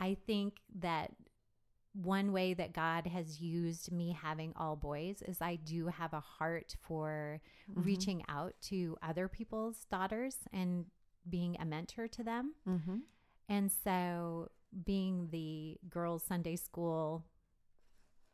[0.00, 1.14] I think that
[2.02, 6.20] one way that God has used me having all boys is I do have a
[6.20, 7.84] heart for Mhm.
[7.84, 10.86] reaching out to other people's daughters and
[11.28, 12.54] being a mentor to them.
[12.66, 13.02] Mhm.
[13.48, 14.50] And so
[14.84, 17.24] being the girls' Sunday school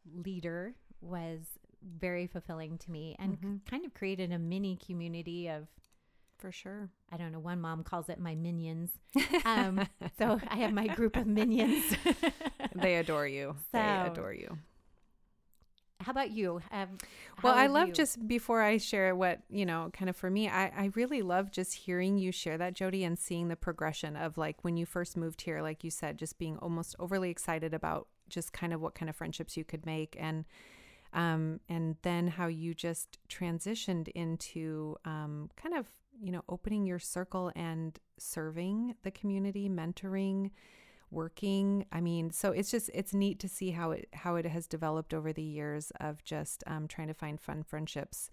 [0.04, 3.66] leader was very fulfilling to me and Mhm.
[3.66, 5.68] kind of created a mini community of
[6.44, 6.90] For sure.
[7.10, 8.90] I don't know, one mom calls it my minions.
[9.46, 11.82] Um, so I have my group of minions.
[12.74, 13.56] they adore you.
[13.72, 14.58] they adore you.
[16.00, 16.60] How about you?
[16.70, 16.98] Um,
[17.42, 20.46] Well, I love you- just before I share what, you know, kind of for me,
[20.50, 24.36] I, I really love just hearing you share that, Jody, and seeing the progression of
[24.36, 28.06] like when you first moved here, like you said, just being almost overly excited about
[28.28, 30.44] just kind of what kind of friendships you could make and
[31.14, 35.86] um and then how you just transitioned into um kind of,
[36.20, 40.50] you know, opening your circle and serving the community, mentoring,
[41.14, 41.86] working.
[41.92, 45.14] I mean so it's just it's neat to see how it how it has developed
[45.14, 48.30] over the years of just um, trying to find fun friendships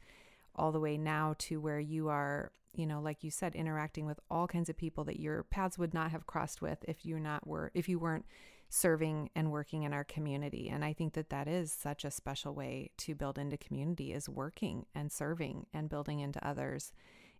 [0.55, 4.19] all the way now to where you are you know like you said interacting with
[4.29, 7.45] all kinds of people that your paths would not have crossed with if you not
[7.47, 8.25] were if you weren't
[8.73, 10.69] serving and working in our community.
[10.69, 14.27] And i think that that is such a special way to build into community is
[14.27, 16.91] working and serving and building into others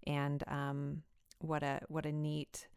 [0.06, 1.04] and um,
[1.40, 2.68] what a what a neat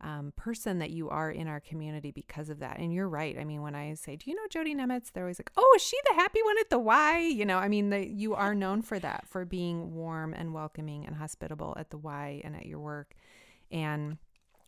[0.00, 2.78] um, person that you are in our community because of that.
[2.78, 3.36] And you're right.
[3.38, 5.82] I mean, when I say, "Do you know Jody Nemitz?" They're always like, "Oh, is
[5.82, 8.82] she the happy one at the Y?" You know, I mean, the, you are known
[8.82, 12.80] for that, for being warm and welcoming and hospitable at the Y and at your
[12.80, 13.14] work,
[13.70, 14.18] and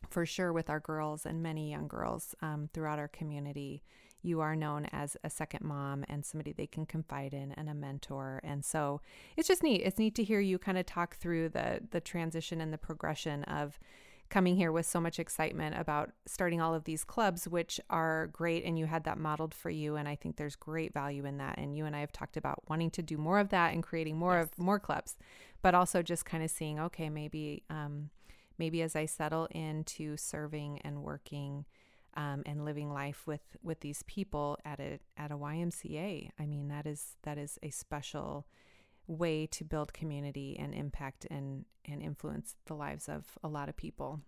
[0.09, 3.83] for sure with our girls and many young girls um, throughout our community.
[4.21, 7.73] You are known as a second mom and somebody they can confide in and a
[7.73, 8.39] mentor.
[8.43, 9.01] And so
[9.35, 9.81] it's just neat.
[9.83, 13.43] It's neat to hear you kind of talk through the the transition and the progression
[13.45, 13.79] of
[14.29, 18.63] coming here with so much excitement about starting all of these clubs, which are great.
[18.63, 19.97] And you had that modeled for you.
[19.97, 21.57] And I think there's great value in that.
[21.57, 24.15] And you and I have talked about wanting to do more of that and creating
[24.17, 24.45] more Yes.
[24.45, 25.17] of more clubs,
[25.61, 28.09] but also just kind of seeing, okay, maybe, um,
[28.57, 31.65] maybe as I settle into serving and working,
[32.15, 36.29] um, and living life with with these people at a at a YMCA.
[36.39, 38.45] I mean, that is that is a special
[39.07, 43.75] way to build community and impact and and influence the lives of a lot of
[43.75, 44.21] people.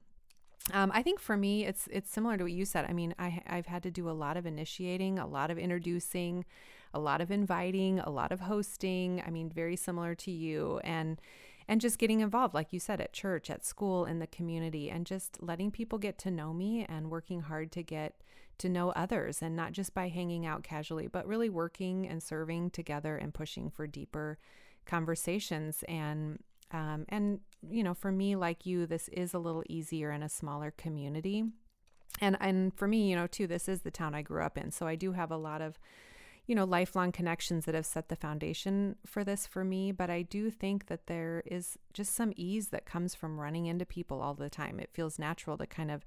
[0.71, 2.85] Um, I think for me, it's it's similar to what you said.
[2.87, 6.45] I mean, I, I've had to do a lot of initiating, a lot of introducing,
[6.93, 9.21] a lot of inviting, a lot of hosting.
[9.25, 11.19] I mean, very similar to you, and
[11.67, 15.05] and just getting involved, like you said, at church, at school, in the community, and
[15.05, 18.21] just letting people get to know me and working hard to get
[18.59, 22.69] to know others, and not just by hanging out casually, but really working and serving
[22.69, 24.37] together and pushing for deeper
[24.85, 25.83] conversations.
[25.87, 26.39] And
[26.71, 30.29] um, and you know for me like you this is a little easier in a
[30.29, 31.43] smaller community.
[32.21, 34.69] And and for me you know too this is the town i grew up in
[34.69, 35.79] so i do have a lot of
[36.45, 40.21] you know lifelong connections that have set the foundation for this for me but i
[40.21, 44.33] do think that there is just some ease that comes from running into people all
[44.33, 44.79] the time.
[44.79, 46.03] It feels natural to kind of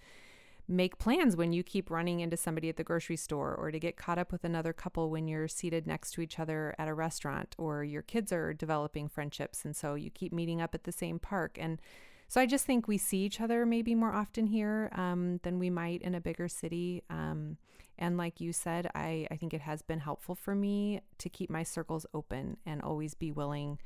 [0.68, 3.96] make plans when you keep running into somebody at the grocery store or to get
[3.96, 7.55] caught up with another couple when you're seated next to each other at a restaurant
[7.57, 11.20] or your kids are developing friendships and so you keep meeting up at the same
[11.20, 11.57] park.
[11.61, 11.81] And
[12.29, 15.71] so i just think we see each other maybe more often here um, than we
[15.71, 17.57] might in a bigger city um,
[17.99, 21.51] and like you said I, I think it has been helpful for me to keep
[21.51, 23.79] my circles open and always be willing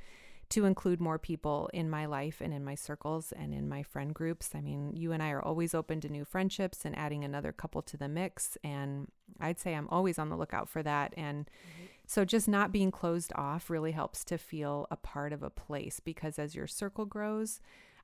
[0.51, 4.13] to include more people in my life and in my circles and in my friend
[4.13, 4.51] groups.
[4.55, 7.83] I mean, you and I are always open to new friendships and adding another couple
[7.83, 8.59] to the mix.
[8.65, 9.07] And
[9.39, 11.15] I'd say I'm always on the lookout for that.
[11.17, 11.87] And mm-hmm.
[12.05, 16.01] so just not being closed off really helps to feel a part of a place
[16.01, 17.61] because as your circle grows,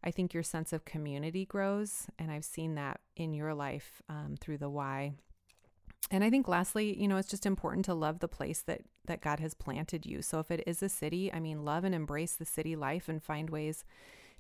[0.07, 2.07] I think your sense of community grows.
[2.17, 5.13] And I've seen that in your life um, through the Y.
[6.13, 9.21] and I think lastly, you know, it's just important to love the place that that
[9.21, 10.23] God has planted you.
[10.23, 13.23] So if it is a city, I mean, love and embrace the city life and
[13.23, 13.85] find ways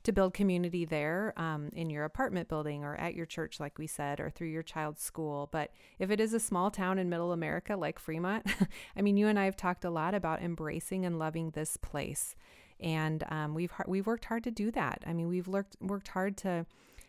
[0.03, 3.89] to build community there um, in your apartment building or at your church, like we
[3.89, 5.49] said, or through your child's school.
[5.51, 8.47] But if it is a small town in middle America like Fremont,
[8.97, 12.37] I mean, you and I have talked a lot about embracing and loving this place,
[12.81, 15.03] and um, we've we've worked hard to do that.
[15.07, 16.67] I mean, we've worked worked hard to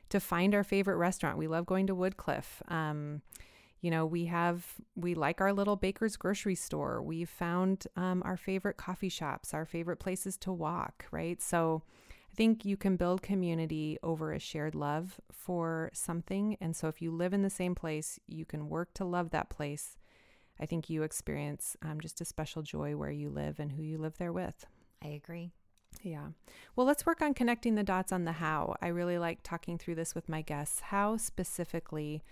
[0.10, 1.38] to find our favorite restaurant.
[1.38, 2.62] We love going to Woodcliff.
[2.70, 3.22] Um,
[3.82, 7.02] you know, we have, we like our little baker's grocery store.
[7.02, 11.42] We've found um, our favorite coffee shops, our favorite places to walk, right?
[11.42, 11.84] So
[12.32, 16.58] I think you can build community over a shared love for something.
[16.60, 19.50] And so if you live in the same place, you can work to love that
[19.50, 19.98] place.
[20.60, 24.00] I think you experience um, just a special joy where you live and who you
[24.00, 24.66] live there with.
[25.04, 25.52] I agree.
[26.04, 26.28] Yeah.
[26.76, 28.76] Well, let's work on connecting the dots on the how.
[28.82, 30.80] I really like talking through this with my guests.
[30.80, 32.24] How specifically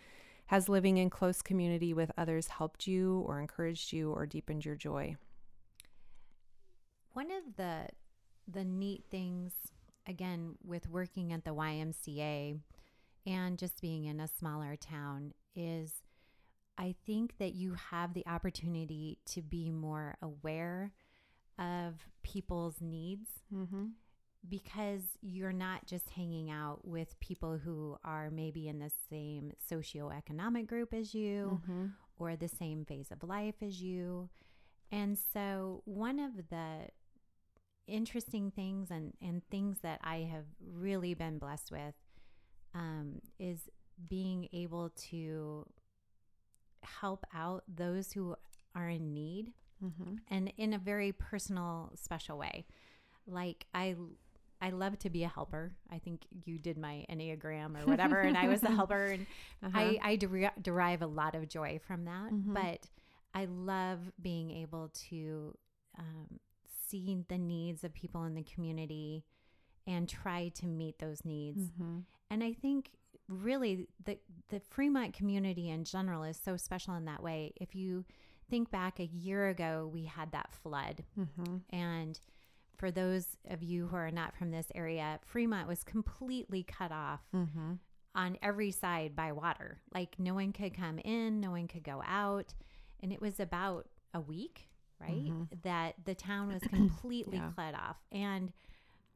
[0.47, 4.75] has living in close community with others helped you or encouraged you or deepened your
[4.75, 5.15] joy?
[7.13, 7.87] One of the
[8.47, 9.53] the neat things
[10.07, 12.59] again with working at the YMCA
[13.25, 16.03] and just being in a smaller town is
[16.77, 20.91] I think that you have the opportunity to be more aware
[21.59, 23.29] of people's needs.
[23.53, 23.85] Mm-hmm
[24.49, 30.67] because you're not just hanging out with people who are maybe in the same socioeconomic
[30.67, 31.85] group as you mm-hmm.
[32.17, 34.29] or the same phase of life as you.
[34.91, 36.89] And so, one of the
[37.87, 41.95] interesting things and, and things that I have really been blessed with
[42.73, 43.69] um, is
[44.09, 45.65] being able to
[47.01, 48.35] help out those who
[48.75, 49.53] are in need
[49.85, 50.15] mm-hmm.
[50.29, 52.65] and in a very personal, special way.
[53.27, 53.95] Like, I
[54.61, 55.73] I love to be a helper.
[55.91, 59.05] I think you did my Enneagram or whatever, and I was the helper.
[59.05, 59.27] And
[59.63, 59.77] uh-huh.
[59.77, 62.31] I, I der- derive a lot of joy from that.
[62.31, 62.53] Mm-hmm.
[62.53, 62.87] But
[63.33, 65.55] I love being able to
[65.99, 66.39] um,
[66.87, 69.25] see the needs of people in the community
[69.85, 71.61] and try to meet those needs.
[71.61, 71.99] Mm-hmm.
[72.31, 72.91] And I think
[73.27, 74.17] really the
[74.49, 77.53] the Fremont community in general is so special in that way.
[77.57, 78.05] If you
[78.49, 81.57] think back a year ago, we had that flood, mm-hmm.
[81.69, 82.19] and
[82.77, 87.21] for those of you who are not from this area, Fremont was completely cut off
[87.33, 87.73] mm-hmm.
[88.13, 89.79] on every side by water.
[89.93, 92.53] Like no one could come in, no one could go out.
[93.01, 94.67] And it was about a week,
[94.99, 95.11] right?
[95.11, 95.43] Mm-hmm.
[95.63, 97.51] That the town was completely yeah.
[97.55, 97.97] cut off.
[98.11, 98.51] And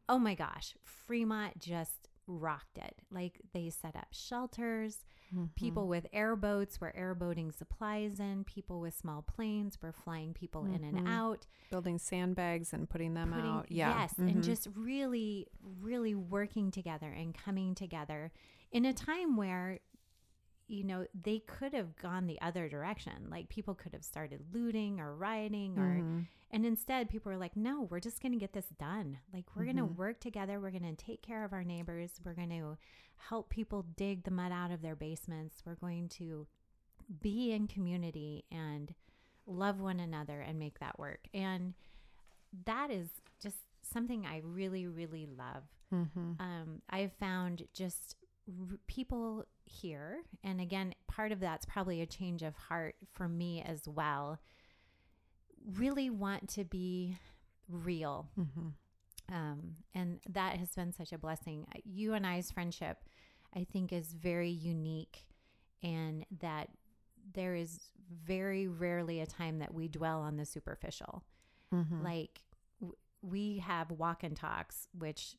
[0.08, 2.96] oh my gosh, Fremont just rocked it.
[3.12, 4.98] Like they set up shelters.
[5.34, 5.46] Mm-hmm.
[5.56, 8.44] People with airboats were airboating supplies in.
[8.44, 10.76] People with small planes were flying people mm-hmm.
[10.76, 11.08] in and mm-hmm.
[11.08, 11.46] out.
[11.70, 13.66] Building sandbags and putting them putting, out.
[13.70, 14.02] Yeah.
[14.02, 14.14] Yes.
[14.14, 14.28] Mm-hmm.
[14.28, 15.48] And just really,
[15.82, 18.32] really working together and coming together
[18.72, 19.80] in a time where
[20.70, 23.28] you know, they could have gone the other direction.
[23.30, 26.20] Like people could have started looting or rioting or mm-hmm.
[26.52, 29.18] and instead people were like, "No, we're just going to get this done.
[29.34, 29.78] Like we're mm-hmm.
[29.78, 30.60] going to work together.
[30.60, 32.12] We're going to take care of our neighbors.
[32.24, 32.78] We're going to
[33.28, 35.62] help people dig the mud out of their basements.
[35.66, 36.48] We're going to
[37.22, 38.94] be in community and
[39.46, 41.28] love one another and make that work.
[41.34, 41.74] And
[42.66, 43.10] that is
[43.42, 45.64] just something I really, really love.
[45.94, 46.34] Mm-hmm.
[46.40, 48.16] Um, I've found just
[48.48, 53.64] r- people here, and again, part of that's probably a change of heart for me
[53.66, 54.40] as well,
[55.74, 57.18] really want to be
[57.68, 58.28] real.
[58.40, 58.68] Mm-hmm.
[59.34, 61.66] Um, and that has been such a blessing.
[61.84, 62.98] You and I's friendship,
[63.56, 65.26] I think, is very unique,
[65.84, 66.70] and that
[67.34, 67.80] there is
[68.26, 71.24] very rarely a time that we dwell on the superficial.
[71.74, 72.04] Mm-hmm.
[72.04, 72.42] Like
[72.80, 75.36] w- we have walk and talks, which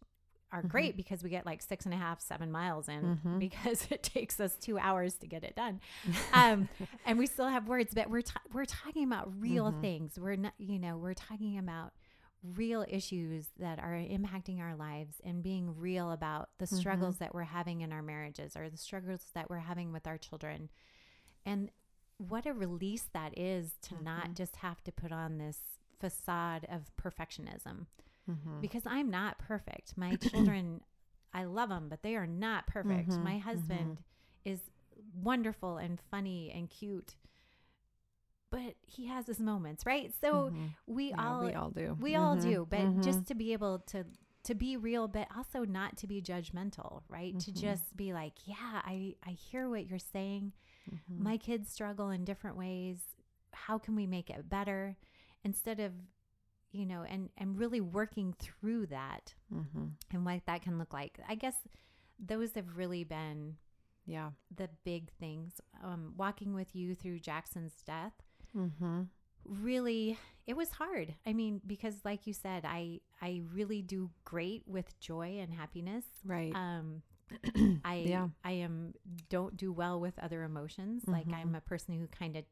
[0.52, 0.68] are Mhm.
[0.68, 3.38] great because we get like six and a half, seven miles in Mhm.
[3.40, 5.80] because it takes us two hours to get it done.
[6.32, 6.68] Um,
[7.06, 9.80] and we still have words, but we're ta- we're talking about real Mhm.
[9.80, 10.18] things.
[10.18, 11.92] We're not, you know, we're talking about
[12.42, 16.76] real issues that are impacting our lives and being real about the Mhm.
[16.78, 20.16] struggles that we're having in our marriages or the struggles that we're having with our
[20.18, 20.70] children.
[21.44, 21.70] And
[22.18, 24.02] what a release that is to Mhm.
[24.02, 27.86] not just have to put on this facade of perfectionism
[28.28, 28.60] Mm-hmm.
[28.60, 29.96] because I'm not perfect.
[29.96, 30.16] My
[30.54, 30.82] children,
[31.32, 33.10] I love them, but they are not perfect.
[33.10, 33.98] Mhm, My husband
[34.44, 34.70] is
[35.14, 37.16] wonderful and funny and cute,
[38.50, 40.12] but he has his moments, right?
[40.20, 40.70] So Mhm.
[40.86, 41.96] we Yeah, all we all do.
[42.00, 43.04] we all Mhm, do, but mhm.
[43.04, 44.04] just to be able to
[44.42, 47.38] to be real but also not to be judgmental, right?
[47.40, 47.60] To Mhm.
[47.60, 50.52] just be like, yeah, I I hear what you're saying.
[50.90, 51.18] Mhm.
[51.18, 53.14] My kids struggle in different ways.
[53.52, 54.96] How can we make it better
[55.44, 55.92] instead of
[56.72, 59.96] you know, and and really working through that Mhm.
[60.12, 61.18] and what that can look like.
[61.28, 61.66] I guess
[62.18, 63.58] those have really been
[64.06, 64.30] yeah.
[64.54, 65.60] the big things.
[65.82, 68.12] Um, walking with you through Jackson's death,
[68.56, 69.02] Mm-hmm.
[69.44, 71.14] really, it was hard.
[71.26, 76.04] I mean, because like you said, I I really do great with joy and happiness.
[76.24, 76.52] Right.
[76.54, 77.02] Um,
[77.84, 78.28] I Yeah.
[78.44, 78.94] I am
[79.28, 81.04] don't do well with other emotions.
[81.06, 81.34] Like Mhm.
[81.34, 82.44] I'm a person who kind of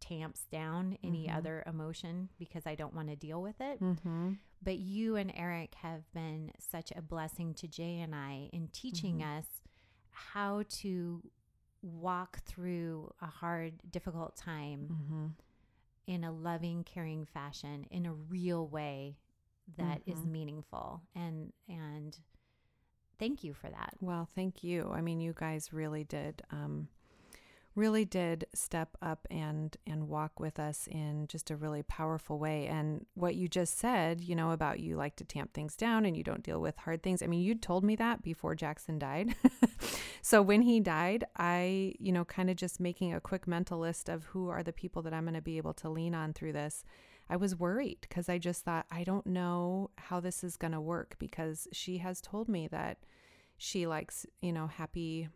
[0.00, 1.36] tamps down any Mhm.
[1.36, 3.80] other emotion because I don't want to deal with it.
[3.80, 4.32] mm-hmm.
[4.60, 9.18] But you and Eric have been such a blessing to Jay and I in teaching
[9.18, 9.38] Mhm.
[9.38, 9.46] us
[10.10, 11.22] how to
[11.82, 15.26] walk through a hard, difficult time Mm-hmm.
[16.06, 19.16] in a loving, caring fashion in a real way
[19.76, 20.30] that is Mhm.
[20.30, 21.02] meaningful.
[21.14, 22.18] And and
[23.18, 23.94] thank you for that.
[24.00, 24.90] Well, thank you.
[24.92, 26.88] I mean, you guys really did, um,
[27.74, 32.66] really did step up and and walk with us in just a really powerful way.
[32.66, 36.16] And what you just said, you know, about you like to tamp things down and
[36.16, 37.22] you don't deal with hard things.
[37.22, 39.34] I mean, you told me that before Jackson died.
[40.22, 44.08] so when he died, I, you know, kind of just making a quick mental list
[44.08, 46.52] of who are the people that I'm going to be able to lean on through
[46.52, 46.84] this.
[47.30, 50.80] I was worried because I just thought, I don't know how this is going to
[50.80, 52.98] work because she has told me that
[53.56, 55.28] she likes, you know, happy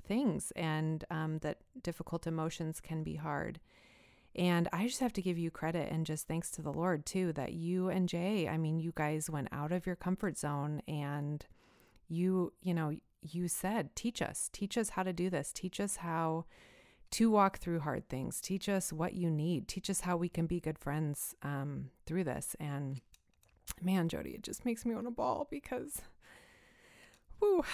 [0.00, 3.60] things and um, that difficult emotions can be hard.
[4.36, 7.32] And I just have to give you credit and just thanks to the Lord too
[7.34, 11.44] that you and Jay, I mean, you guys went out of your comfort zone and
[12.08, 15.96] you, you know, you said, teach us, teach us how to do this, teach us
[15.96, 16.44] how
[17.12, 20.46] to walk through hard things, teach us what you need, teach us how we can
[20.46, 22.56] be good friends um, through this.
[22.58, 23.00] And
[23.80, 26.02] man, Jody, it just makes me want to bawl because,
[27.38, 27.64] whew,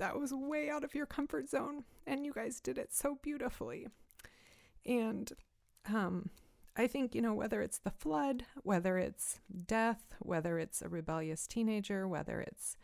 [0.00, 3.86] that was way out of your comfort zone and you guys did it so beautifully.
[4.84, 5.30] And
[5.92, 6.28] um
[6.76, 11.46] i think you know whether it's the flood whether it's death whether it's a rebellious
[11.46, 12.76] teenager whether it's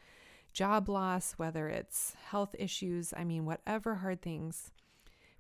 [0.55, 4.73] job loss whether it's health issues i mean whatever hard things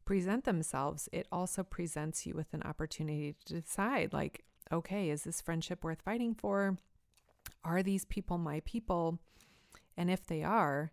[0.04, 5.40] present themselves it also presents you with an opportunity to decide like okay is this
[5.40, 6.76] friendship worth fighting for?
[7.64, 9.18] Are these people my people?
[9.96, 10.92] And if they are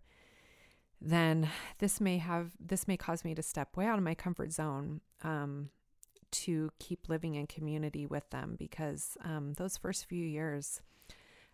[1.06, 1.50] then
[1.80, 5.02] this may have this may cause me to step way out of my comfort zone
[5.24, 5.70] um,
[6.32, 10.82] to keep living in community with them because um, those first few years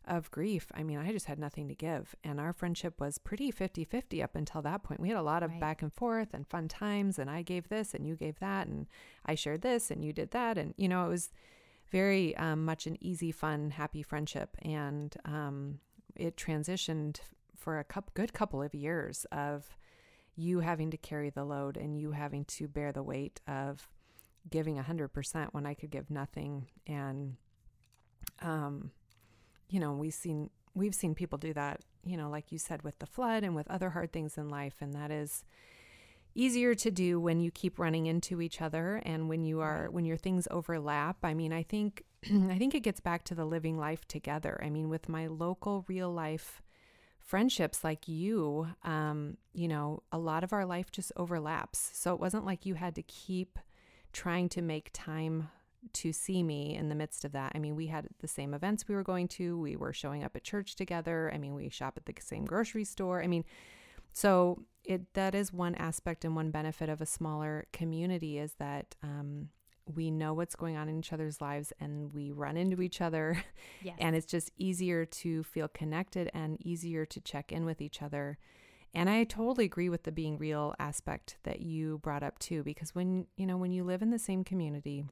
[0.08, 2.16] of grief i mean i just had nothing to give.
[2.24, 5.00] And our friendship was pretty 50-50 up until that point.
[5.02, 5.60] We had a lot of Right.
[5.60, 8.88] back and forth and fun times and i gave this and you gave that and
[9.26, 10.58] i shared this and you did that.
[10.58, 11.32] And you know it was
[11.92, 14.56] very um, much an easy fun happy friendship.
[14.62, 15.80] And um,
[16.16, 17.20] it transitioned
[17.60, 19.78] for a couple, good couple of years of
[20.36, 23.90] you having to carry the load and you having to bear the weight of
[24.50, 26.68] giving 100% when I could give nothing.
[26.88, 27.36] And
[28.42, 28.92] um
[29.70, 32.98] you know we've seen we've seen people do that you know like you said with
[33.00, 34.76] the flood and with other hard things in life.
[34.82, 35.44] And that is
[36.36, 40.06] easier to do when you keep running into each other and when you are when
[40.06, 41.18] your things overlap.
[41.24, 44.60] I mean i think i think it gets back to the living life together.
[44.64, 46.62] I mean with my local real life
[47.30, 52.20] friendships like you um you know a lot of our life just overlaps so it
[52.20, 53.60] wasn't like you had to keep
[54.12, 55.48] trying to make time
[55.94, 57.52] to see me in the midst of that.
[57.56, 60.36] I mean, we had the same events we were going to, we were showing up
[60.36, 61.32] at church together.
[61.34, 63.24] I mean, we shop at the same grocery store.
[63.24, 63.46] I mean,
[64.14, 68.96] so it that is one aspect and one benefit of a smaller community is that
[69.04, 69.50] um,
[69.96, 73.44] we know what's going on in each other's lives and we run into each other.
[73.82, 73.96] Yes.
[74.00, 78.38] and it's just easier to feel connected and easier to check in with each other.
[78.94, 82.94] And i totally agree with the being real aspect that you brought up too because
[82.96, 85.06] when you know when you live in the same community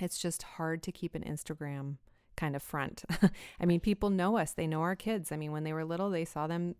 [0.00, 1.98] it's just hard to keep an instagram
[2.36, 3.04] kind of front.
[3.60, 4.52] I mean people know us.
[4.52, 5.30] They know our kids.
[5.30, 6.74] I mean when they were little they saw them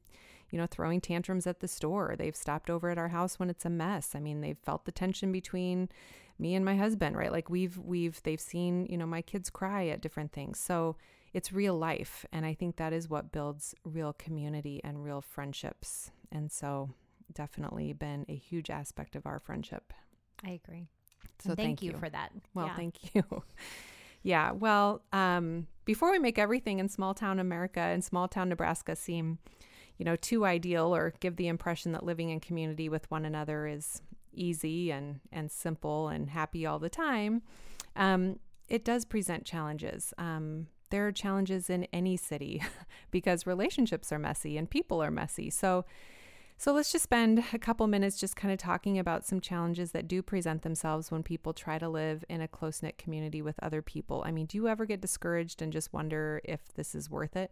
[0.55, 3.65] you know throwing tantrums at the store they've stopped over at our house when it's
[3.65, 5.89] a mess i mean they've felt the tension between
[6.39, 9.89] me and my husband right like we've we've they've seen you know my kids cry
[9.89, 10.95] at different things so
[11.33, 16.13] it's real life and i think that is what builds real community and real friendships
[16.31, 16.89] and so
[17.33, 19.93] definitely been a huge aspect of our friendship
[20.47, 20.87] I agree.
[21.43, 21.95] so And thank, you.
[21.95, 22.31] for that.
[22.55, 22.77] well Yeah.
[22.77, 23.25] thank you
[24.23, 28.95] yeah well um, before we make everything in small town america and small town nebraska
[28.95, 29.39] seem
[29.99, 33.67] you know too ideal or give the impression that living in community with one another
[33.67, 37.43] is easy and and simple and happy all the time
[37.97, 38.39] um,
[38.69, 42.63] it does present challenges um, there are challenges in any city
[43.11, 45.85] because relationships are messy and people are messy so
[46.57, 50.07] so let's just spend a couple minutes just kind of talking about some challenges that
[50.07, 53.83] do present themselves when people try to live in a close knit community with other
[53.83, 54.23] people.
[54.25, 57.51] I mean, do you ever get discouraged and just wonder if this is worth it?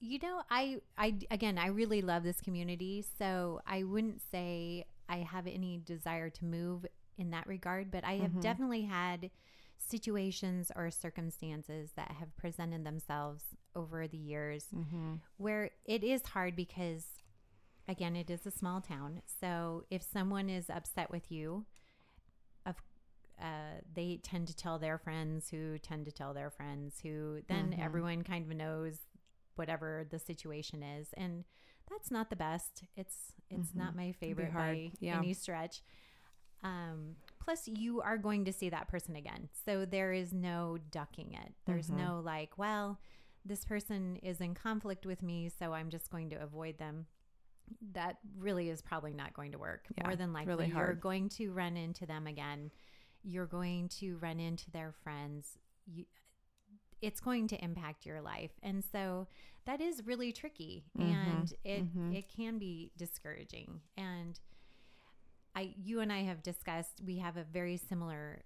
[0.00, 5.18] You know, I I again, I really love this community, so I wouldn't say I
[5.18, 6.86] have any desire to move
[7.18, 8.40] in that regard, but I have Mhm.
[8.40, 9.30] definitely had
[9.78, 13.44] situations or circumstances that have presented themselves
[13.74, 15.14] over the years Mm-hmm.
[15.38, 17.06] where it is hard because
[17.88, 19.22] again, it is a small town.
[19.40, 21.66] So if someone is upset with you,
[22.66, 22.76] of
[23.40, 27.74] uh, they tend to tell their friends who tend to tell their friends who then
[27.74, 27.76] Mhm.
[27.78, 28.98] everyone kind of knows
[29.56, 31.44] whatever the situation is and
[31.88, 32.84] that's not the best.
[32.96, 33.76] It's it's Mhm.
[33.76, 35.18] not my favorite by Yeah.
[35.18, 35.82] any stretch.
[36.62, 39.48] Um, plus you are going to see that person again.
[39.64, 41.54] So there is no ducking it.
[41.64, 41.96] There's Mhm.
[41.96, 43.00] no like well
[43.44, 47.06] this person is in conflict with me so i'm just going to avoid them.
[47.92, 49.86] That really is probably not going to work.
[49.96, 51.00] Yeah, more than likely really you're hard.
[51.00, 52.70] going to run into them again.
[53.22, 55.58] You're going to run into their friends.
[55.86, 56.04] You,
[57.02, 58.52] it's going to impact your life.
[58.62, 59.26] And so
[59.66, 62.14] that is really tricky Mhm, and it mhm.
[62.14, 63.80] it can be discouraging.
[63.96, 64.38] And
[65.54, 68.44] i you and i have discussed we have a very similar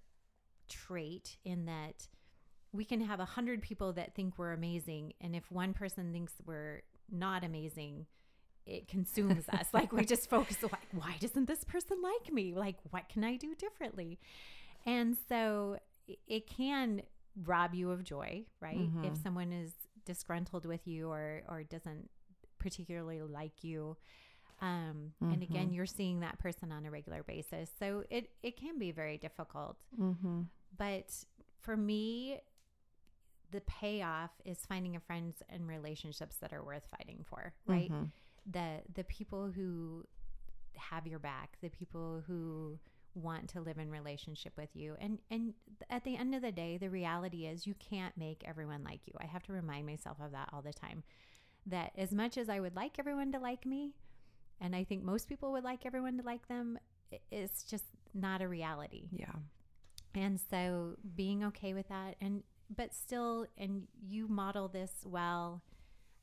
[0.67, 2.07] trait in that
[2.71, 6.33] we can have a hundred people that think we're amazing and if one person thinks
[6.45, 6.81] we're
[7.11, 8.07] not amazing
[8.65, 9.67] it consumes us.
[9.73, 12.55] Like we just focus like why doesn't this person like me?
[12.55, 14.17] Like what can i do differently?
[14.87, 15.77] And so
[16.27, 17.03] it can
[17.43, 19.23] rob you of joy right if Mhm.
[19.23, 19.73] someone is
[20.05, 22.09] disgruntled with you or or doesn't
[22.59, 23.97] particularly like you
[24.61, 28.79] um and again you're seeing that person on a regular basis so it it can
[28.79, 30.43] be very difficult Mm-hmm.
[30.77, 31.25] but
[31.59, 32.39] for me
[33.51, 38.11] the payoff is finding a friends and relationships that are worth fighting for right Mhm.
[38.45, 40.05] the the people who
[40.77, 42.79] have your back the people who
[43.15, 44.95] want to live in relationship with you.
[44.99, 45.53] And and
[45.89, 49.13] at the end of the day the reality is you can't make everyone like you.
[49.19, 51.03] I have to remind myself of that all the time
[51.67, 53.95] that as much as i would like everyone to like me
[54.61, 56.77] and i think most people would like everyone to like them
[57.31, 59.09] it's just not a reality.
[59.11, 59.33] Yeah.
[60.13, 62.43] and so being okay with that and
[62.75, 65.61] but still and you model this well.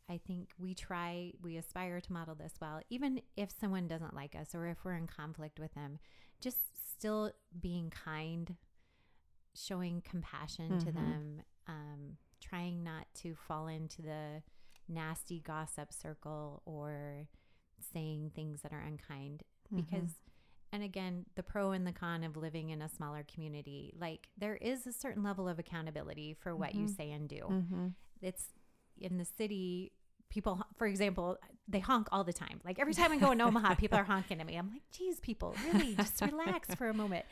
[0.09, 2.80] I think we try we aspire to model this well.
[2.90, 5.99] Even if someone doesn't like us or if we're in conflict with them
[6.40, 6.59] just
[7.03, 8.55] still being kind
[9.55, 10.94] showing compassion to Mhm.
[10.94, 14.42] them um, trying not to fall into the
[14.88, 17.26] nasty gossip circle or
[17.92, 19.76] saying things that are unkind Mm-hmm.
[19.76, 20.20] because
[20.70, 24.57] and again the pro and the con of living in a smaller community like there
[24.57, 26.96] is a certain level of accountability for what you Mhm.
[26.96, 27.88] say and do Mm-hmm.
[28.20, 28.53] it's
[28.98, 29.92] in the city
[30.33, 31.37] people for example
[31.68, 32.61] they honk all the time.
[32.64, 34.57] Like every time i go in omaha people are honking at me.
[34.57, 35.95] I'm like geez people really?
[35.95, 37.24] Just relax for a moment.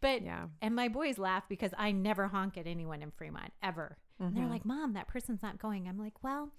[0.00, 0.46] But Yeah.
[0.62, 3.98] and my boys laugh because i never honk at anyone in fremont ever.
[4.20, 4.50] And they're Mhm.
[4.50, 5.88] like mom that person's not going.
[5.88, 6.50] I'm like well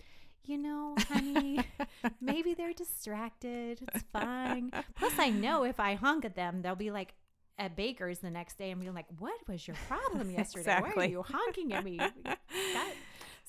[0.43, 1.59] you know honey
[2.21, 3.81] maybe they're distracted.
[3.93, 4.71] It's fine.
[4.95, 7.13] Plus i know if i honk at them they'll be like
[7.57, 10.77] at baker's the next day and be like what was your problem yesterday?
[10.81, 11.97] Why are you honking at me?
[11.97, 12.93] That-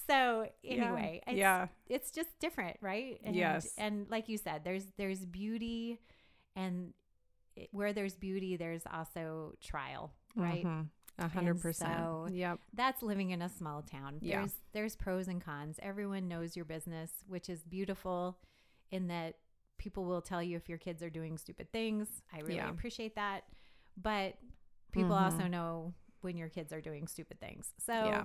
[0.06, 1.30] so anyway yeah.
[1.32, 1.66] it's, yeah.
[1.88, 3.72] it's just different right and, Yes.
[3.78, 6.00] and like you said there's there's beauty
[6.54, 6.92] and
[7.56, 10.64] it- where there's beauty, there's also trial, right?
[10.64, 10.88] Mhm.
[11.18, 11.96] A hundred percent.
[11.98, 12.60] so- Yep.
[12.74, 14.18] That's living in a small town.
[14.20, 14.40] Yeah.
[14.40, 15.78] There's there's pros and cons.
[15.82, 18.38] Everyone knows your business, which is beautiful
[18.90, 19.38] in that
[19.78, 22.08] people will tell you if your kids are doing stupid things.
[22.32, 22.68] I really Yeah.
[22.70, 23.44] appreciate that.
[23.96, 24.36] But
[24.92, 25.22] people Mhm.
[25.22, 27.72] also know when your kids are doing stupid things.
[27.78, 28.24] So yeah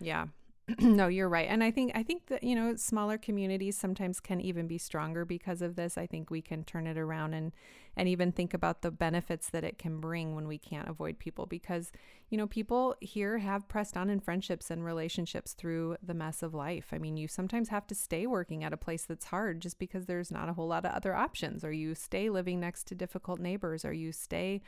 [0.00, 0.26] yeah
[0.78, 4.40] no you're right and i think i think that you know smaller communities sometimes can
[4.40, 5.98] even be stronger because of this.
[5.98, 7.52] I think we can turn it around and
[7.96, 11.46] and even think about the benefits that it can bring when we can't avoid people
[11.46, 11.92] because
[12.30, 16.54] you know people here have pressed on in friendships and relationships through the mess of
[16.54, 16.88] life.
[16.92, 20.06] I mean you sometimes have to stay working at a place that's hard just because
[20.06, 21.64] there's not a whole lot of other options.
[21.64, 24.62] Or you stay living next to difficult neighbors or you stay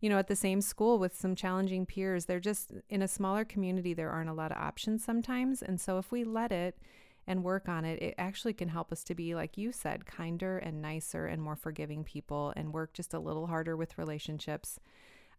[0.00, 2.26] you know, at the same school with some challenging peers.
[2.26, 5.62] They're just in a smaller community, there aren't a lot of options sometimes.
[5.62, 6.76] And so if we let it
[7.26, 10.58] and work on it, it actually can help us to be, like you said, kinder
[10.58, 14.78] and nicer and more forgiving people and work just a little harder with relationships.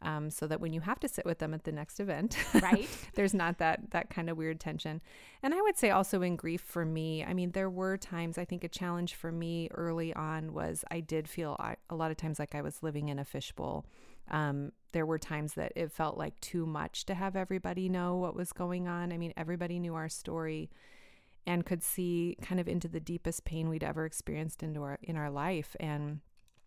[0.01, 2.87] Um, so that when you have to sit with them at the next event, Right.
[3.15, 5.01] there's not that that kind of weird tension.
[5.41, 8.45] And I would say also in grief for me, I mean, there were times I
[8.45, 12.17] think a challenge for me early on was I did feel I, a lot of
[12.17, 13.85] times like I was living in a fishbowl.
[14.29, 18.35] Um, there were times that it felt like too much to have everybody know what
[18.35, 19.11] was going on.
[19.11, 20.69] I mean, everybody knew our story
[21.45, 25.15] and could see kind of into the deepest pain we'd ever experienced into our in
[25.15, 25.75] our life.
[25.79, 26.21] And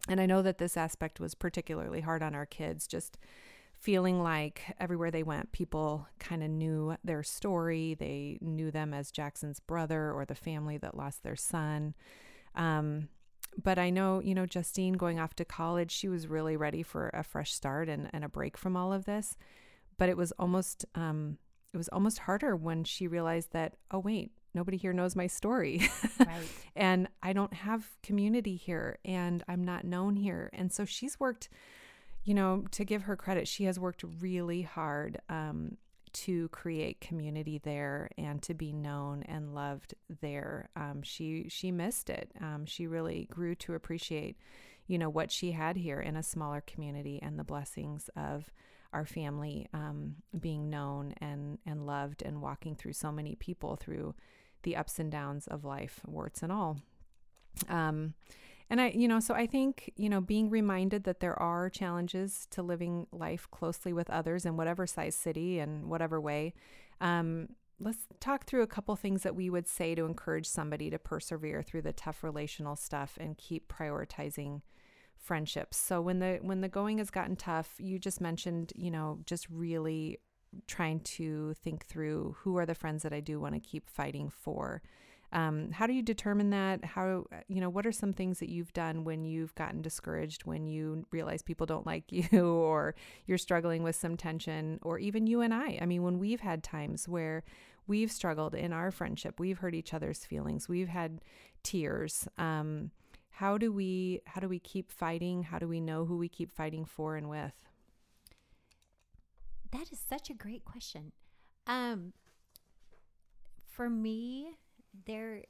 [0.09, 3.19] and I know that this aspect was particularly hard on our kids just
[3.79, 7.95] feeling like everywhere they went people kind of knew their story.
[7.95, 11.95] They knew them as Jackson's brother or the family that lost their son.
[12.55, 13.09] Um,
[13.63, 17.11] but I know, you know, Justine going off to college, she was really ready for
[17.13, 19.37] a fresh start and, and a break from all of this.
[19.97, 21.39] But it was almost um,
[21.75, 25.89] it was almost harder when she realized that, oh wait, nobody here knows my story.
[26.19, 26.29] Right.
[26.77, 30.51] and I don't have community here and I'm not known here.
[30.53, 31.49] And so she's worked,
[32.25, 35.77] you know, to give her credit, she has worked really hard um,
[36.09, 40.71] to create community there and to be known and loved there.
[40.77, 42.31] Um, she she missed it.
[42.41, 44.37] Um, she really grew to appreciate,
[44.87, 48.51] you know, what she had here in a smaller community and the blessings of
[48.93, 54.15] our family um, being known and and loved and walking through so many people through
[54.63, 56.79] the ups and downs of life, warts and all.
[57.69, 58.15] Um,
[58.71, 62.47] and I, you know, so I think, you know, being reminded that there are challenges
[62.51, 66.55] to living life closely with others in whatever size city and whatever way.
[67.01, 67.49] Um,
[67.81, 71.63] let's talk through a couple things that we would say to encourage somebody to persevere
[71.63, 74.63] through the tough relational stuff and keep prioritizing
[75.17, 75.77] friendships.
[75.77, 79.49] So when the when the going has gotten tough, you just mentioned, you know, just
[79.49, 80.19] really
[80.67, 84.31] trying to think through who are the friends that I do want to keep fighting
[84.31, 84.83] for.
[85.33, 86.85] Um, how do you determine that?
[86.85, 90.67] How, you know, what are some things that you've done when you've gotten discouraged, when
[90.67, 92.95] you realize people don't like you, or
[93.27, 95.79] you're struggling with some tension, or even you and I?
[95.81, 97.45] I mean, when we've had times where
[97.87, 101.21] we've struggled in our friendship, we've hurt each other's feelings, we've had
[101.63, 102.27] tears.
[102.39, 102.91] Um,
[103.31, 105.45] how do we how do we keep fighting?
[105.45, 107.53] How do we know who we keep fighting for and with?
[109.71, 111.13] That is such a great question.
[111.67, 112.15] Um,
[113.67, 114.57] for me,
[115.07, 115.45] there,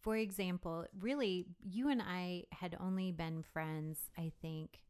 [0.00, 4.80] for example, really, you and I had only been friends, I think.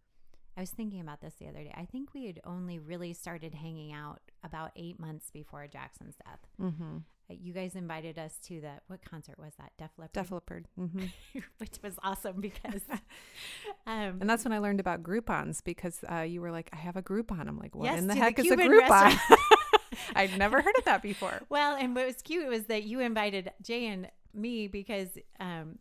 [0.57, 1.73] I was thinking about this the other day.
[1.77, 6.41] I think we had only really started hanging out about eight months before Jackson's death.
[6.61, 6.97] Mm-hmm.
[7.31, 9.71] Uh, You guys invited us to the what concert was that?
[9.79, 10.67] Def Leppard, Def Leppard.
[10.79, 11.05] Mm-hmm.
[11.59, 12.83] which was awesome because,
[13.87, 16.97] um, And that's when I learned about Groupons because uh, you were like, I have
[16.97, 17.47] a Groupon.
[17.47, 19.17] I'm like, what Yes, in the to the heck is a Groupon?
[20.15, 21.41] I'd never heard of that before.
[21.49, 25.09] Well, and what was cute was that you invited Jay and me because
[25.41, 25.79] um,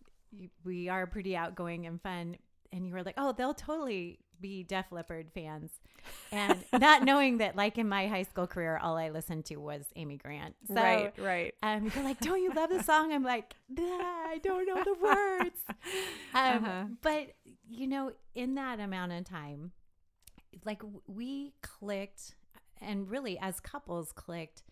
[0.64, 2.38] we are pretty outgoing and fun.
[2.72, 5.72] And you were like, oh, they'll totally be Def Leppard fans.
[6.32, 9.86] And not knowing that, like in my high school career, all I listened to was
[9.96, 10.56] Amy Grant.
[10.68, 11.54] So, right, right.
[11.64, 13.14] um, you're like, don't you love the song?
[13.14, 15.60] I'm like, I don't know the words.
[16.34, 16.84] Um, Uh-huh.
[17.02, 17.36] But,
[17.70, 19.72] you know, in that amount of time,
[20.66, 22.36] like we clicked
[22.82, 24.64] and really as couples clicked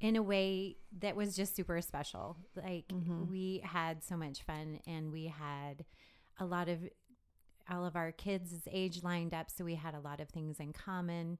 [0.00, 2.36] in a way that was just super special.
[2.56, 3.28] Like Mhm.
[3.28, 5.84] we had so much fun and we had
[6.38, 6.88] a lot of
[7.70, 10.72] all of our kids' age lined up, so we had a lot of things in
[10.74, 11.38] common.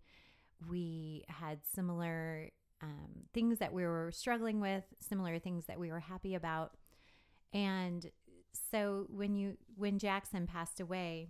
[0.68, 2.50] We had similar
[2.80, 6.76] um, things that we were struggling with, similar things that we were happy about,
[7.52, 8.10] and
[8.70, 11.28] so when you when Jackson passed away,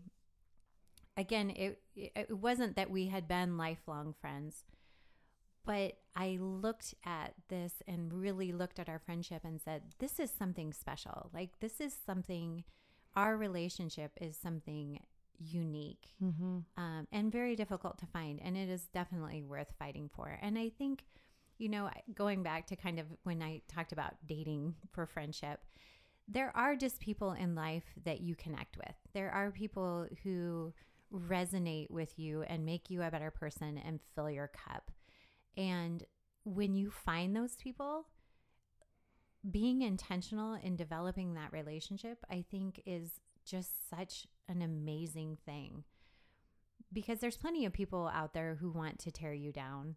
[1.17, 4.65] again, it it wasn't that we had been lifelong friends,
[5.67, 10.31] but I looked at this and really looked at our friendship and said, this is
[10.31, 11.31] something special.
[11.33, 12.65] Like this is something
[13.17, 15.01] our relationship is something
[15.39, 16.59] unique Mm-hmm.
[16.77, 18.41] um, and very difficult to find.
[18.43, 20.39] And it is definitely worth fighting for.
[20.41, 21.05] And I think,
[21.59, 25.61] you know, going back to kind of when I talked about dating for friendship,
[26.29, 28.95] there are just people in life that you connect with.
[29.13, 30.73] There are people who
[31.13, 34.91] resonate with you and make you a better person and fill your cup.
[35.57, 36.05] And
[36.45, 38.07] when you find those people,
[39.51, 45.85] being intentional in developing that relationship, I think is just such an amazing thing.
[46.93, 49.97] Because there's plenty of people out there who want to tear you down,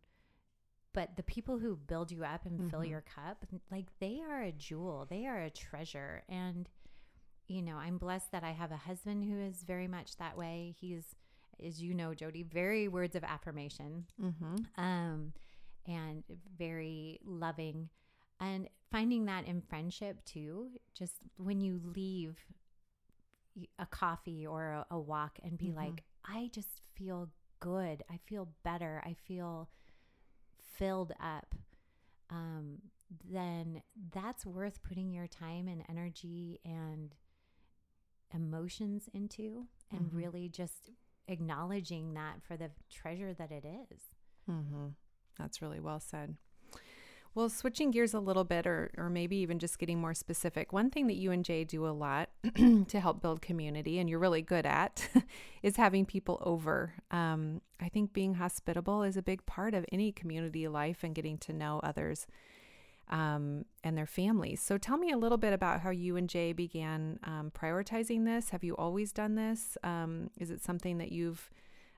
[0.93, 2.89] but the people who build you up and fill Mhm.
[2.89, 6.23] your cup, like they are a jewel, they are a treasure.
[6.27, 6.69] And,
[7.47, 10.75] you know, I'm blessed that I have a husband who is very much that way.
[10.79, 11.15] He's,
[11.65, 14.55] as you know, Jody, very words of affirmation Mm-hmm.
[14.83, 15.33] um,
[15.87, 16.23] and
[16.57, 17.89] very loving.
[18.39, 22.37] And finding that in friendship too, just when you leave
[23.79, 25.75] a coffee or a, a walk and be Mhm.
[25.75, 27.29] like, I just feel
[27.59, 28.03] good.
[28.09, 29.01] I feel better.
[29.03, 29.69] I feel
[30.59, 31.55] filled up.
[32.29, 32.81] Um,
[33.23, 33.81] then
[34.13, 37.15] that's worth putting your time and energy and
[38.33, 40.15] emotions into and Mhm.
[40.15, 40.91] really just
[41.27, 43.99] acknowledging that for the treasure that it is.
[44.49, 44.87] Mm-hmm.
[45.37, 46.35] That's really well said.
[47.35, 50.89] Well, switching gears a little bit, or, or maybe even just getting more specific, one
[50.89, 54.41] thing that you and Jay do a lot to help build community, and you're really
[54.41, 55.07] good at,
[55.61, 56.93] is having people over.
[57.11, 61.37] Um, I think being hospitable is a big part of any community life and getting
[61.39, 62.25] to know others
[63.09, 64.61] um, and their families.
[64.61, 68.49] So tell me a little bit about how you and Jay began um, prioritizing this.
[68.49, 69.77] Have you always done this?
[69.83, 71.49] Um, is it something that you've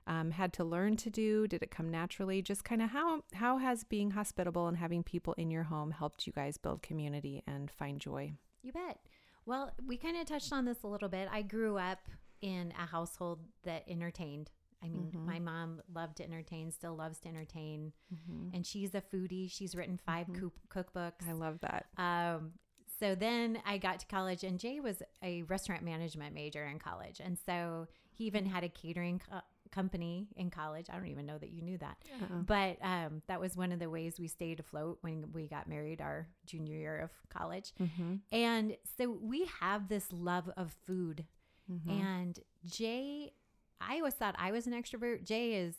[0.06, 1.46] um, had to learn to do?
[1.46, 2.42] Did it come naturally?
[2.42, 6.26] Just kind of how how has being hospitable and having people in your home helped
[6.26, 8.32] you guys build community and find joy?
[8.62, 8.98] You bet.
[9.46, 11.28] Well, we kind of touched on this a little bit.
[11.30, 12.08] I grew up
[12.40, 14.50] in a household that entertained.
[14.82, 15.24] I mean, Mhm.
[15.26, 18.54] my mom loved to entertain, still loves to entertain, Mm-hmm.
[18.54, 19.50] and she's a foodie.
[19.50, 20.38] She's written 5 Mhm.
[20.38, 21.28] cook- cookbooks.
[21.28, 21.86] I love that.
[21.98, 22.54] Um,
[22.98, 27.20] so then I got to college, and Jay was a restaurant management major in college,
[27.20, 30.90] and so he even had a catering co- company in college.
[30.90, 32.42] I don't even know that you knew that, Uh-uh.
[32.42, 36.00] but um, that was one of the ways we stayed afloat when we got married
[36.00, 37.72] our junior year of college.
[37.78, 38.16] Mm-hmm.
[38.32, 41.24] And so we have this love of food.
[41.70, 41.90] Mm-hmm.
[41.90, 43.32] And Jay,
[43.80, 45.24] I always thought I was an extrovert.
[45.24, 45.74] Jay has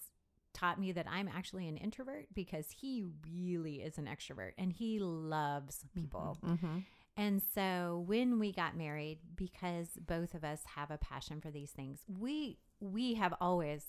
[0.53, 4.99] taught me that I'm actually an introvert because he really is an extrovert and he
[4.99, 6.37] loves people.
[6.45, 6.79] Mm-hmm.
[7.17, 11.71] And so when we got married, because both of us have a passion for these
[11.71, 13.85] things, we we have always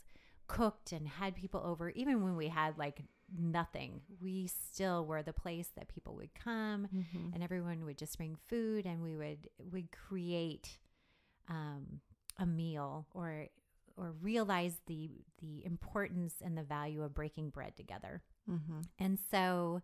[0.48, 3.02] cooked and had people over, even when we had like
[3.36, 4.02] nothing.
[4.20, 7.32] We still were the place that people would come Mm-hmm.
[7.34, 10.78] and everyone would just bring food and we would would create
[11.48, 12.00] um,
[12.38, 13.46] a meal or
[13.96, 18.22] or realize the the importance and the value of breaking bread together.
[18.50, 18.80] Mm-hmm.
[18.98, 19.82] And so,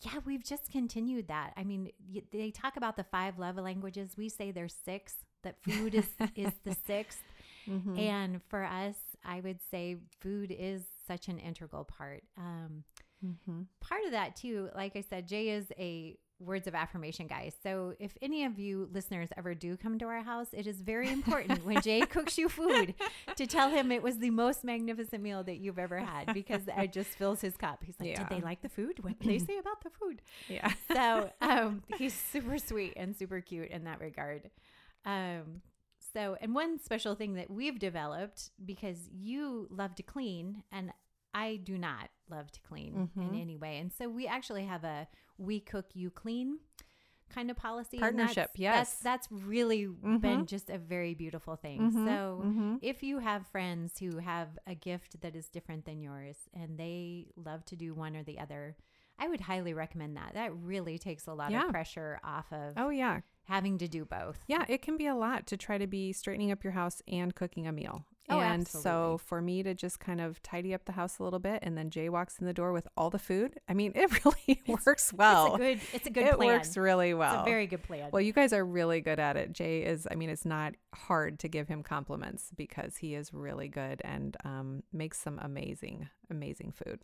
[0.00, 1.52] yeah, we've just continued that.
[1.56, 1.90] I mean,
[2.32, 4.12] they talk about the five love languages.
[4.16, 5.14] We say there's six.
[5.42, 7.22] That food is is the sixth.
[7.68, 7.98] Mm-hmm.
[7.98, 12.22] And for us, I would say food is such an integral part.
[12.36, 12.84] Um,
[13.24, 13.62] mm-hmm.
[13.80, 17.54] part of that too, like I said, Jay is a words of affirmation guys.
[17.62, 21.10] So if any of you listeners ever do come to our house, it is very
[21.10, 22.94] important when Jay cooks you food
[23.36, 26.92] to tell him it was the most magnificent meal that you've ever had because it
[26.92, 27.82] just fills his cup.
[27.84, 28.28] He's like, Yeah.
[28.28, 29.02] "Did they like the food?
[29.02, 30.72] What did they say about the food?" Yeah.
[30.92, 34.50] So um, he's super sweet and super cute in that regard.
[35.04, 35.62] Um,
[36.12, 40.92] so, and one special thing that we've developed because you love to clean and
[41.34, 43.40] I do not love to clean in Mhm.
[43.40, 43.78] any way.
[43.78, 46.58] And so we actually have a we cook, you clean
[47.30, 47.98] kind of policy.
[47.98, 48.98] Partnership, that's- yes.
[49.00, 50.46] That's, that's really been Mhm.
[50.46, 51.90] just a very beautiful thing.
[51.92, 52.04] Mhm.
[52.06, 52.76] So, Mm-hmm.
[52.82, 57.30] if you have friends who have a gift that is different than yours and they
[57.36, 58.76] love to do one or the other,
[59.18, 60.32] I would highly recommend that.
[60.34, 61.64] That really takes a lot Yeah.
[61.66, 63.20] of pressure off of Oh yeah.
[63.48, 64.38] Having to do both.
[64.46, 67.34] Yeah, it can be a lot to try to be straightening up your house and
[67.34, 68.04] cooking a meal.
[68.30, 71.38] Oh, and so for me to just kind of tidy up the house a little
[71.38, 74.22] bit and then Jay walks in the door with all the food, I mean, it
[74.22, 75.46] really works well.
[75.46, 76.48] It's a good it's a good it plan.
[76.48, 77.32] works really well.
[77.32, 78.10] It's a very good plan.
[78.12, 79.54] well, you guys are really good at it.
[79.54, 83.68] Jay is, I mean, it's not hard to give him compliments because he is really
[83.68, 87.00] good and um, makes some amazing, amazing food.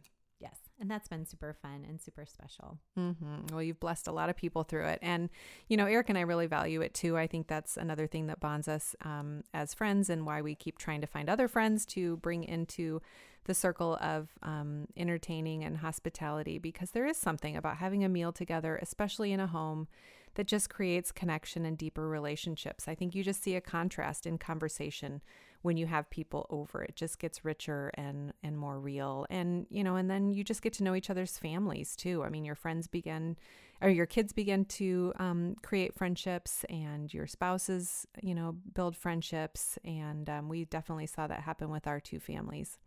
[0.80, 2.78] And that's been super fun and super special.
[2.98, 3.46] Mm-hmm.
[3.52, 4.98] Well, you've blessed a lot of people through it.
[5.02, 5.30] And,
[5.68, 7.16] you know, Eric and I really value it too.
[7.16, 10.78] I think that's another thing that bonds us um, as friends and why we keep
[10.78, 13.00] trying to find other friends to bring into
[13.44, 18.32] the circle of um, entertaining and hospitality because there is something about having a meal
[18.32, 19.86] together, especially in a home,
[20.34, 22.88] that just creates connection and deeper relationships.
[22.88, 25.22] I think you just see a contrast in conversation
[25.64, 26.82] when you have people over.
[26.82, 29.26] It just gets richer and and more real.
[29.30, 32.22] And you know, and then you just get to know each other's families too.
[32.22, 33.38] I mean, your friends begin
[33.80, 39.78] or your kids begin to um, create friendships and your spouses, you know, build friendships.
[39.86, 42.78] And um, we definitely saw that happen with our two families.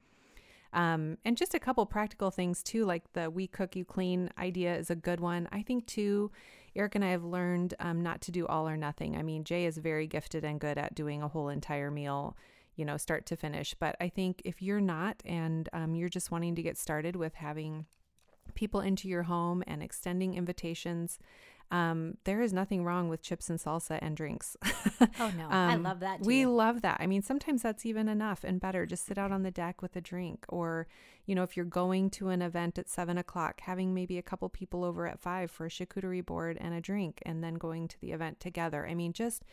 [0.71, 4.75] Um, and just a couple practical things too, like the we cook, you clean idea
[4.75, 5.49] is a good one.
[5.51, 6.29] I think too,
[6.75, 9.17] Eric and I have learned um, not to do all or nothing.
[9.17, 12.37] I mean, Jay is very gifted and good at doing a whole entire meal,
[12.77, 13.73] you know, start to finish.
[13.77, 17.33] But I think if you're not and um, you're just wanting to get started with
[17.35, 17.85] having
[18.55, 21.19] people into your home and extending invitations,
[21.69, 24.55] um, there is nothing wrong with chips and salsa and drinks.
[25.19, 26.19] oh no, um, I love that.
[26.19, 26.27] Too.
[26.27, 26.97] We love that.
[27.01, 28.85] I mean, sometimes that's even enough and better.
[28.85, 30.87] Just sit out on the deck with a drink, or
[31.25, 34.47] you know, if you're going to an event at seven o'clock, having maybe a couple
[34.47, 37.99] people over at five for a charcuterie board and a drink, and then going to
[37.99, 38.87] the event together.
[38.87, 39.43] I mean, just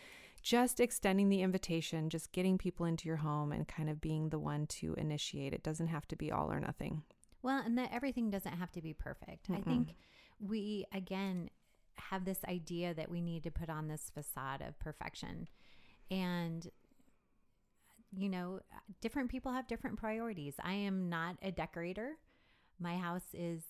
[0.45, 4.38] just extending the invitation, just getting people into your home and kind of being the
[4.38, 5.55] one to initiate.
[5.55, 7.03] It doesn't have to be all or nothing.
[7.42, 9.49] Well, and that everything doesn't have to be perfect.
[9.49, 9.59] Mm-mm.
[9.59, 9.95] I think
[10.38, 11.49] we again
[11.97, 15.49] have this idea that we need to put on this facade of perfection.
[16.11, 16.68] And
[18.16, 18.61] you know,
[19.01, 20.55] different people have different priorities.
[20.62, 22.12] I am not a decorator.
[22.78, 23.62] My house is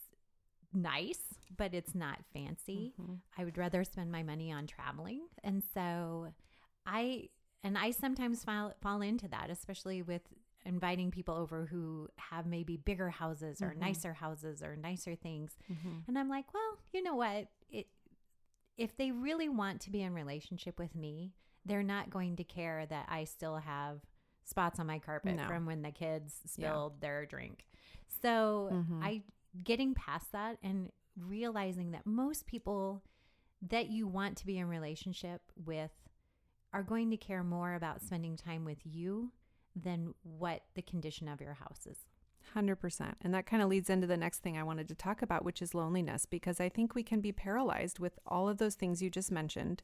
[0.73, 1.21] nice,
[1.57, 2.95] but it's not fancy.
[3.01, 3.15] Mm-hmm.
[3.39, 5.23] I would rather spend my money on traveling.
[5.43, 6.29] And so
[6.87, 7.29] I
[7.63, 10.23] and I sometimes fall fall into that, especially with
[10.67, 13.81] inviting people over who have maybe bigger houses or mm-hmm.
[13.81, 15.57] nicer houses or nicer things.
[15.71, 15.99] Mm-hmm.
[16.09, 17.49] And I'm like, well, you know what?
[17.71, 17.87] It
[18.77, 21.33] if they really want to be in relationship with me,
[21.65, 24.01] they're not going to care that I still have
[24.45, 25.47] spots on my carpet no.
[25.47, 27.09] from when the kids spilled yeah.
[27.09, 27.65] their drink.
[28.23, 29.03] So mm-hmm.
[29.03, 29.23] I
[29.63, 33.03] getting past that and realizing that most people
[33.69, 35.93] that you want to be in relationship with
[36.75, 39.31] are going to care more about spending time with you
[39.75, 41.99] than what the condition of your house is.
[42.55, 43.15] 100%.
[43.23, 45.63] And that kind of leads into the next thing I wanted to talk about, which
[45.63, 49.09] is loneliness, because I think we can be paralyzed with all of those things you
[49.09, 49.83] just mentioned.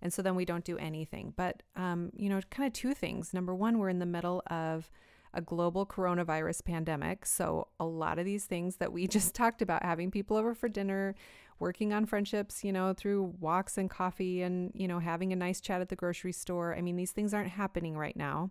[0.00, 1.32] And so then we don't do anything.
[1.36, 3.34] But, um, you know, kind of two things.
[3.34, 4.90] Number one, we're in the middle of
[5.36, 7.26] a global coronavirus pandemic.
[7.26, 10.68] So a lot of these things that we just talked about, having people over for
[10.68, 11.14] dinner,
[11.58, 15.60] working on friendships, you know, through walks and coffee and, you know, having a nice
[15.60, 16.74] chat at the grocery store.
[16.74, 18.50] I mean, these things aren't happening right now.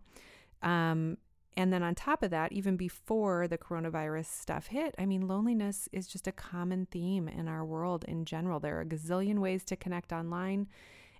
[0.61, 1.17] Um,
[1.57, 5.87] and then on top of that, even before the coronavirus stuff hit, I mean, loneliness
[5.91, 8.59] is just a common theme in our world in general.
[8.59, 10.67] There are a gazillion ways to connect online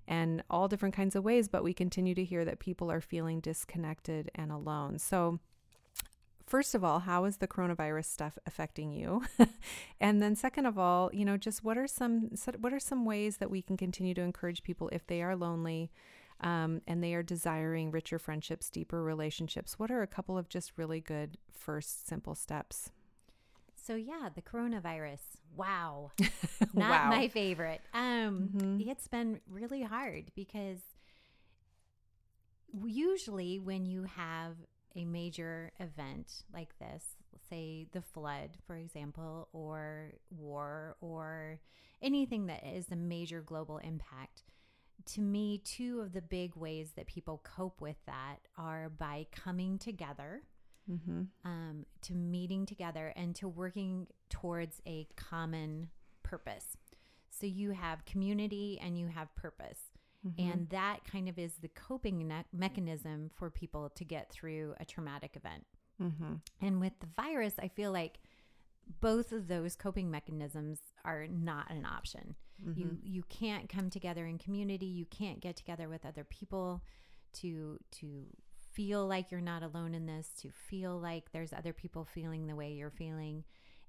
[0.06, 3.40] and all different kinds of ways, but we continue to hear that people are feeling
[3.40, 4.98] disconnected and alone.
[4.98, 5.40] So,
[6.46, 9.22] first of all, how is the coronavirus stuff affecting you?
[10.00, 12.30] and then second of all, you know, just what are some
[12.60, 15.90] what are some ways that we can continue to encourage people if they are lonely
[16.40, 19.78] um, and they are desiring richer friendships, deeper relationships.
[19.78, 22.90] What are a couple of just really good first simple steps?
[23.74, 25.20] So yeah, the coronavirus.
[25.56, 26.10] Wow.
[26.74, 27.10] Not wow.
[27.10, 27.80] my favorite.
[27.94, 28.88] Um mm-hmm.
[28.88, 30.80] it's been really hard because
[32.84, 34.56] usually when you have
[34.96, 37.04] a major event like this,
[37.48, 41.60] say the flood, for example, or war or
[42.02, 44.42] anything that is a major global impact,
[45.04, 49.78] to me, two of the big ways that people cope with that are by coming
[49.78, 50.42] together,
[50.90, 51.22] mm-hmm.
[51.44, 55.88] um, to meeting together, and to working towards a common
[56.22, 56.76] purpose.
[57.30, 59.85] So you have community and you have purpose.
[60.26, 60.50] Mm-hmm.
[60.50, 64.84] And that kind of is the coping ne- mechanism for people to get through a
[64.84, 65.64] traumatic event.
[66.02, 66.34] Mm-hmm.
[66.60, 68.18] And with the virus, I feel like
[69.00, 72.34] both of those coping mechanisms are not an option.
[72.64, 72.80] Mm-hmm.
[72.80, 74.86] You you can't come together in community.
[74.86, 76.82] You can't get together with other people
[77.40, 78.26] to to
[78.72, 82.54] feel like you're not alone in this, to feel like there's other people feeling the
[82.54, 83.44] way you're feeling.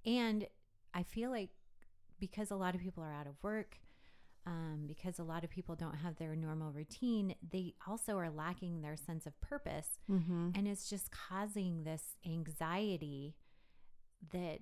[0.06, 0.48] And
[0.94, 1.50] I feel like
[2.20, 3.78] because a lot of people are out of work,
[4.48, 8.82] um, because a lot of people don't have their normal routine, they also are lacking
[8.82, 10.00] their sense of purpose.
[10.10, 10.52] Mm-hmm.
[10.56, 13.36] And it's just causing this anxiety
[14.32, 14.60] that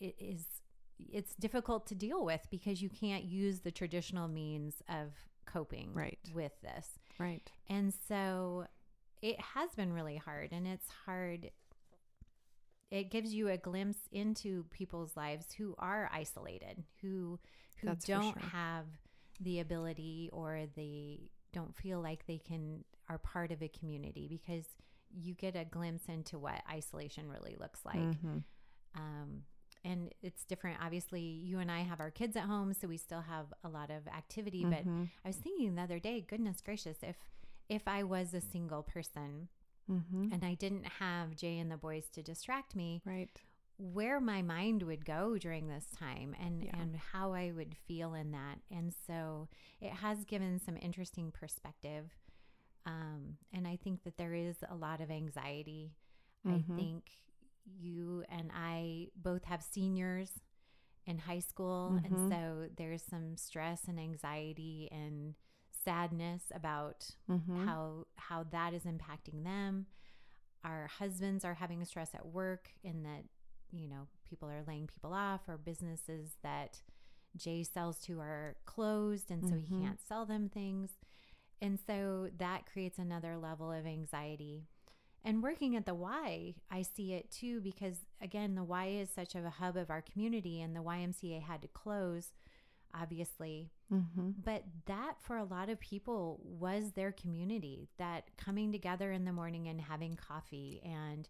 [0.00, 0.46] it is
[0.98, 5.08] it's difficult to deal with because you can't use the traditional means of
[5.46, 6.18] coping right.
[6.32, 6.86] with this.
[7.18, 7.50] Right.
[7.68, 8.66] And so
[9.20, 11.50] it has been really hard and it's hard
[12.92, 17.40] it gives you a glimpse into people's lives who are isolated, who
[17.80, 18.48] who That's don't sure.
[18.50, 18.84] have
[19.40, 24.66] the ability or they don't feel like they can are part of a community because
[25.10, 27.96] you get a glimpse into what isolation really looks like.
[27.96, 28.38] Mm-hmm.
[28.94, 29.42] Um,
[29.84, 30.76] and it's different.
[30.82, 33.90] Obviously, you and I have our kids at home, so we still have a lot
[33.90, 34.64] of activity.
[34.64, 34.70] Mm-hmm.
[34.70, 37.16] But I was thinking the other day, goodness gracious, if
[37.70, 39.48] if I was a single person
[39.90, 40.32] Mm-hmm.
[40.32, 43.28] and I didn't have Jay and the boys to distract me, Right.
[43.78, 46.76] where my mind would go during this time and Yeah.
[46.80, 48.60] and how I would feel in that.
[48.70, 49.48] And so
[49.80, 52.10] it has given some interesting perspective.
[52.86, 55.96] Um, and I think that there is a lot of anxiety.
[56.46, 56.54] Mhm.
[56.70, 57.10] I think
[57.64, 60.40] you and I both have seniors
[61.06, 62.04] in high school, Mhm.
[62.06, 65.34] and so there's some stress and anxiety and
[65.84, 67.66] sadness about Mm-hmm.
[67.66, 69.86] how how that is impacting them.
[70.64, 73.24] Our husbands are having stress at work in that,
[73.72, 76.80] you know, people are laying people off or businesses that
[77.36, 79.60] Jay sells to are closed and so Mhm.
[79.66, 80.96] he can't sell them things.
[81.60, 84.66] And so that creates another level of anxiety.
[85.24, 89.34] And working at the Y, I see it too because again, the Y is such
[89.34, 92.32] of a hub of our community and the YMCA had to close
[93.00, 94.30] obviously Mm-hmm.
[94.42, 99.32] but that for a lot of people was their community that coming together in the
[99.34, 101.28] morning and having coffee and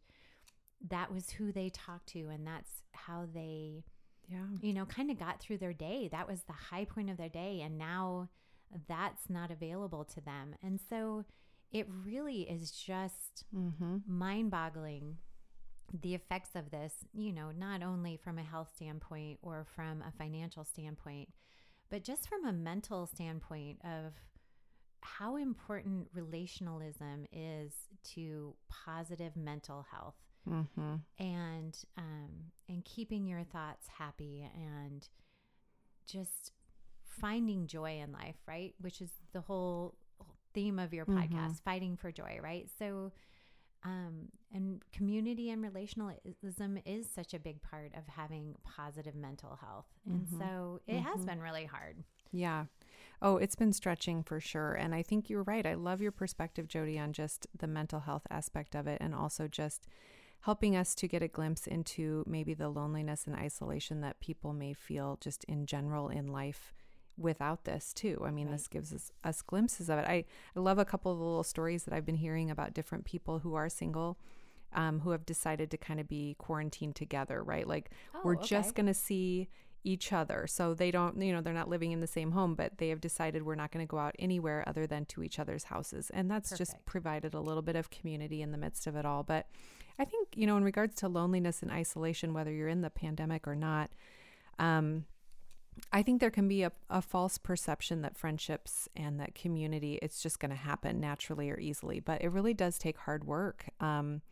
[0.89, 3.83] that was who they talked to and that's how they
[4.29, 4.45] Yeah.
[4.61, 7.29] you know kind of got through their day that was the high point of their
[7.29, 8.29] day and now
[8.89, 11.25] that's not available to them and so
[11.73, 13.97] it really is just Mm-hmm.
[14.07, 15.17] mind boggling
[15.93, 20.13] the effects of this, you know, not only from a health standpoint or from a
[20.13, 21.29] financial standpoint,
[21.91, 24.15] but just from a mental standpoint of
[25.03, 27.73] how important relationalism is
[28.15, 30.15] to positive mental health
[30.49, 30.95] Mm-hmm.
[31.21, 32.31] and um,
[32.69, 35.07] and keeping your thoughts happy and
[36.07, 36.53] just
[37.05, 38.75] finding joy in life, right?
[38.81, 39.95] Which is the whole
[40.53, 41.17] theme of your Mhm.
[41.31, 42.69] podcast, fighting for joy, right?
[42.79, 43.13] So,
[43.85, 49.87] um, and community and relationalism is such a big part of having positive mental health,
[50.07, 50.39] and Mhm.
[50.39, 51.27] so it has Mhm.
[51.27, 52.05] been really hard.
[52.33, 52.67] Yeah.
[53.21, 54.73] Oh, it's been stretching for sure.
[54.73, 55.67] And I think you're right.
[55.67, 59.49] I love your perspective, Jody, on just the mental health aspect of it and also
[59.49, 59.87] just
[60.41, 64.73] helping us to get a glimpse into maybe the loneliness and isolation that people may
[64.73, 66.73] feel just in general in life
[67.23, 68.23] without this too.
[68.25, 68.53] I mean, Right.
[68.53, 70.07] this gives us, us glimpses of it.
[70.07, 70.25] I,
[70.57, 73.39] I love a couple of the little stories that I've been hearing about different people
[73.41, 74.19] who are single,
[74.73, 77.67] um, who have decided to kind of be quarantined together, right?
[77.67, 77.91] Like
[78.25, 79.49] we're Oh, just going to see
[79.85, 80.47] each other.
[80.47, 83.01] So they don't, you know, they're not living in the same home, but they have
[83.01, 86.09] decided we're not going to go out anywhere other than to each other's houses.
[86.15, 89.25] And that's just provided a little bit of community in the midst of it all.
[89.25, 89.47] But
[89.99, 93.49] I think, you know, in regards to loneliness and isolation, whether you're in the pandemic
[93.49, 93.91] or not,
[94.59, 95.05] um,
[95.93, 100.23] I think there can be a, a false perception that friendships and that community, it's
[100.23, 102.01] just going to happen naturally or easily.
[102.01, 103.67] But it really does take hard work.
[103.81, 104.23] Um,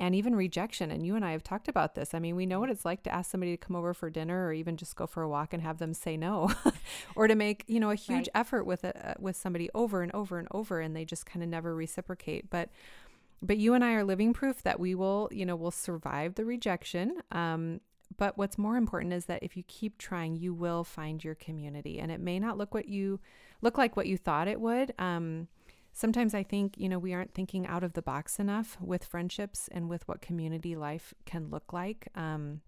[0.00, 0.90] and even rejection.
[0.92, 2.14] And you and I have talked about this.
[2.14, 4.46] I mean, we know what it's like to ask somebody to come over for dinner
[4.46, 6.52] or even just go for a walk and have them say no,
[7.16, 8.40] or to make you know a huge Right.
[8.40, 11.48] effort with a, with somebody over and over and over, and they just kind of
[11.48, 12.48] never reciprocate.
[12.48, 12.70] But
[13.42, 16.44] but you and I are living proof that we will you know will survive the
[16.44, 17.16] rejection.
[17.32, 17.80] Um,
[18.16, 21.98] but what's more important is that if you keep trying, you will find your community,
[21.98, 23.20] and it may not look what you
[23.60, 24.94] look like what you thought it would.
[24.98, 25.48] Um,
[25.92, 29.68] sometimes I think, you know, we aren't thinking out of the box enough with friendships
[29.72, 32.08] and with what community life can look like.
[32.14, 32.60] Um,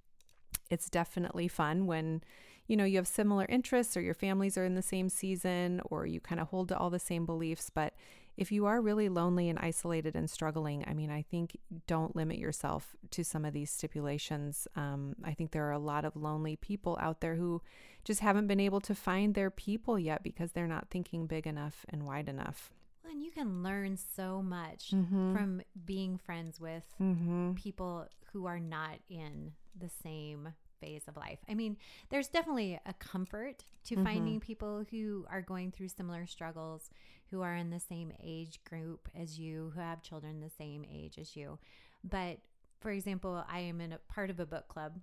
[0.68, 2.22] it's definitely fun when,
[2.66, 6.06] you know, you have similar interests or your families are in the same season or
[6.06, 7.70] you kind of hold to all the same beliefs.
[7.70, 7.94] But
[8.40, 12.38] if you are really lonely and isolated and struggling, I mean, I think don't limit
[12.38, 14.66] yourself to some of these stipulations.
[14.76, 17.60] Um, I think there are a lot of lonely people out there who
[18.04, 21.84] just haven't been able to find their people yet because they're not thinking big enough
[21.90, 22.72] and wide enough.
[23.10, 25.32] And you can learn so much Mm-hmm.
[25.34, 27.52] from being friends with Mm-hmm.
[27.54, 31.40] people who are not in the same phase of life.
[31.48, 31.76] I mean,
[32.08, 34.04] there's definitely a comfort to Mhm.
[34.04, 36.90] finding people who are going through similar struggles,
[37.30, 41.18] who are in the same age group as you, who have children the same age
[41.18, 41.58] as you.
[42.02, 42.38] But
[42.80, 44.98] for example, I am in a part of a book club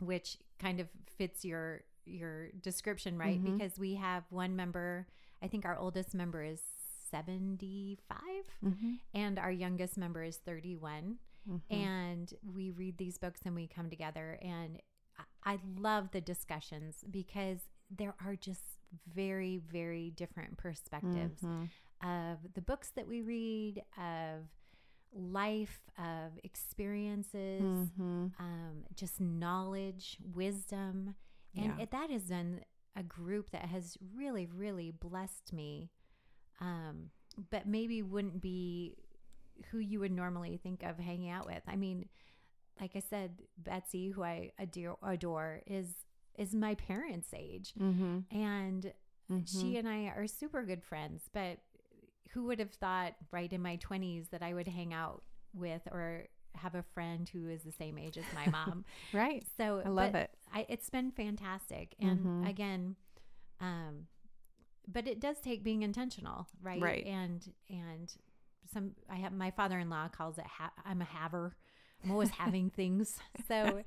[0.00, 3.42] which kind of fits your your description, right?
[3.42, 3.56] Mhm.
[3.58, 5.06] Because we have one member,
[5.42, 6.60] I think our oldest member is
[7.10, 8.18] 75
[8.64, 8.92] Mm-hmm.
[9.14, 11.16] and our youngest member is 31
[11.48, 11.74] Mm-hmm.
[11.74, 14.80] and we read these books and we come together and
[15.44, 17.58] i love the discussions because
[17.90, 18.62] there are just
[19.14, 21.64] very very different perspectives Mm-hmm.
[22.02, 24.46] of the books that we read of
[25.12, 28.26] life of experiences Mm-hmm.
[28.38, 31.14] um, just knowledge wisdom
[31.56, 31.82] and Yeah.
[31.82, 32.60] it, that has been
[32.96, 35.90] a group that has really really blessed me
[36.60, 37.10] um,
[37.50, 38.94] but maybe wouldn't be
[39.70, 42.08] who you would normally think of hanging out with i mean
[42.80, 45.86] like i said betsy who i adore, adore is
[46.38, 48.18] is my parents age Mm-hmm.
[48.36, 48.92] and
[49.46, 51.58] she and i are super good friends but
[52.32, 55.22] who would have thought right in my 20s that I would hang out
[55.54, 56.24] with or
[56.56, 58.84] have a friend who is the same age as my mom.
[59.12, 59.44] right.
[59.56, 60.30] So I love it.
[60.52, 61.94] I, it's been fantastic.
[62.00, 62.48] And Mhm.
[62.50, 62.96] again,
[63.60, 64.08] um,
[64.88, 66.82] but it does take being intentional, right?
[66.82, 67.06] Right.
[67.06, 68.12] And and
[68.72, 71.54] some I have my father-in-law calls it ha- I'm a haver.
[72.04, 73.18] I'm always having things.
[73.48, 73.82] So,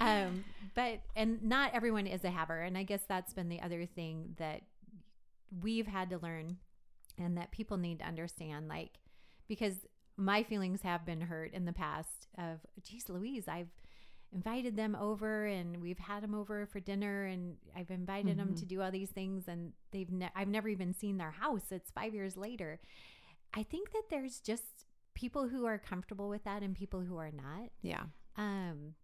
[0.00, 0.44] um,
[0.74, 4.34] but and not everyone is a haver, and I guess that's been the other thing
[4.38, 4.62] that
[5.62, 6.56] we've had to learn,
[7.18, 8.98] and that people need to understand, like
[9.48, 9.86] because
[10.16, 12.26] my feelings have been hurt in the past.
[12.38, 13.68] Of geez, Louise, I've
[14.32, 18.58] invited them over and we've had them over for dinner and I've invited them Mhm.
[18.58, 21.70] to do all these things and they've ne- I've never even seen their house.
[21.70, 22.80] It's 5 years later.
[23.54, 24.85] I think that there's just
[25.16, 27.70] people who are comfortable with that and people who are not.
[27.82, 28.04] Yeah.
[28.36, 28.94] Um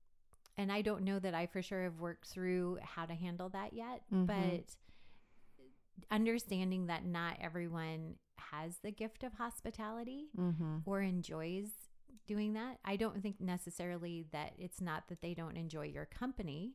[0.56, 3.72] and I don't know that I for sure have worked through how to handle that
[3.72, 4.26] yet, Mhm.
[4.26, 4.76] but
[6.10, 10.78] understanding that not everyone has the gift of hospitality Mm-hmm.
[10.84, 11.68] or enjoys
[12.26, 12.78] doing that.
[12.84, 16.74] I don't think necessarily that it's not that they don't enjoy your company.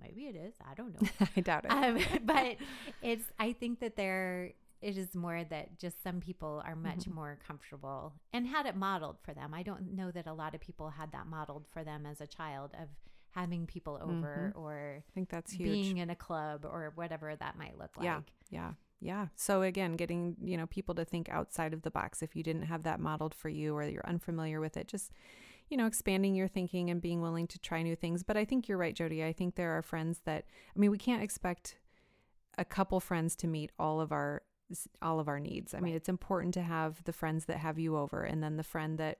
[0.00, 0.54] Maybe it is.
[0.70, 1.08] I don't know.
[1.36, 1.70] I doubt it.
[1.70, 2.56] um, but
[3.02, 7.12] it's, I think that there, it is more that just some people are much Mhm.
[7.14, 9.52] more comfortable and had it modeled for them.
[9.52, 12.26] I don't know that a lot of people had that modeled for them as a
[12.26, 12.88] child of
[13.32, 15.68] having people over or I think that's huge.
[15.70, 18.04] being in a club or whatever that might look like.
[18.04, 18.22] Yeah.
[18.50, 18.72] Yeah.
[19.02, 19.28] Yeah.
[19.34, 22.62] So again, getting, you know, people to think outside of the box if you didn't
[22.64, 25.12] have that modeled for you or you're unfamiliar with it, just
[25.68, 28.24] you know, expanding your thinking and being willing to try new things.
[28.24, 29.22] But I think you're right, Jody.
[29.24, 31.78] I think there are friends that I mean, we can't expect
[32.58, 34.42] a couple friends to meet all of our
[35.02, 35.74] all of our needs.
[35.74, 38.62] I mean, it's important to have the friends that have you over and then the
[38.62, 39.18] friend that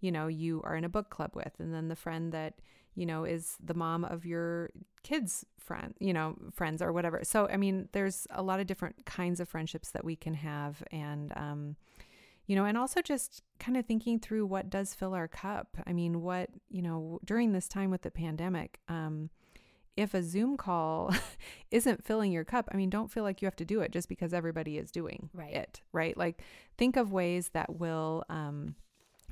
[0.00, 2.54] you know, you are in a book club with and then the friend that
[2.98, 4.70] you know is the mom of your
[5.04, 7.20] kids friend you know friends or whatever.
[7.22, 10.82] So i mean there's a lot of different kinds of friendships that we can have
[10.90, 11.76] and um
[12.46, 15.76] you know and also just kind of thinking through what does fill our cup.
[15.86, 19.30] I mean what you know during this time with the pandemic um
[19.98, 21.12] if a zoom call
[21.70, 24.08] isn't filling your cup i mean don't feel like you have to do it just
[24.08, 25.54] because everybody is doing Right.
[25.54, 26.42] it right like
[26.76, 28.74] think of ways that will um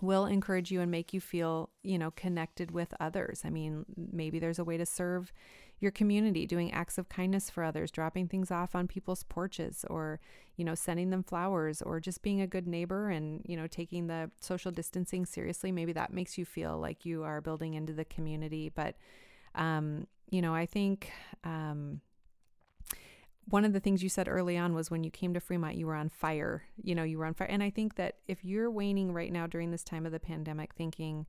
[0.03, 3.41] will encourage you and make you feel, you know, connected with others.
[3.47, 5.33] I mean, maybe there's a way to serve
[5.81, 10.21] your community, doing acts of kindness for others, dropping things off on people's porches or,
[10.57, 14.07] you know, sending them flowers or just being a good neighbor and, you know, taking
[14.07, 15.73] the social distancing seriously.
[15.73, 18.97] Maybe that makes you feel like you are building into the community, but
[19.55, 21.11] um, you know, I think
[21.45, 22.01] um
[23.49, 25.87] one of the things you said early on was when you came to Fremont, you
[25.87, 26.65] were on fire.
[26.83, 27.49] You know, you were on fire.
[27.49, 30.75] And I think that if you're waning right now during this time of the pandemic,
[30.75, 31.27] thinking,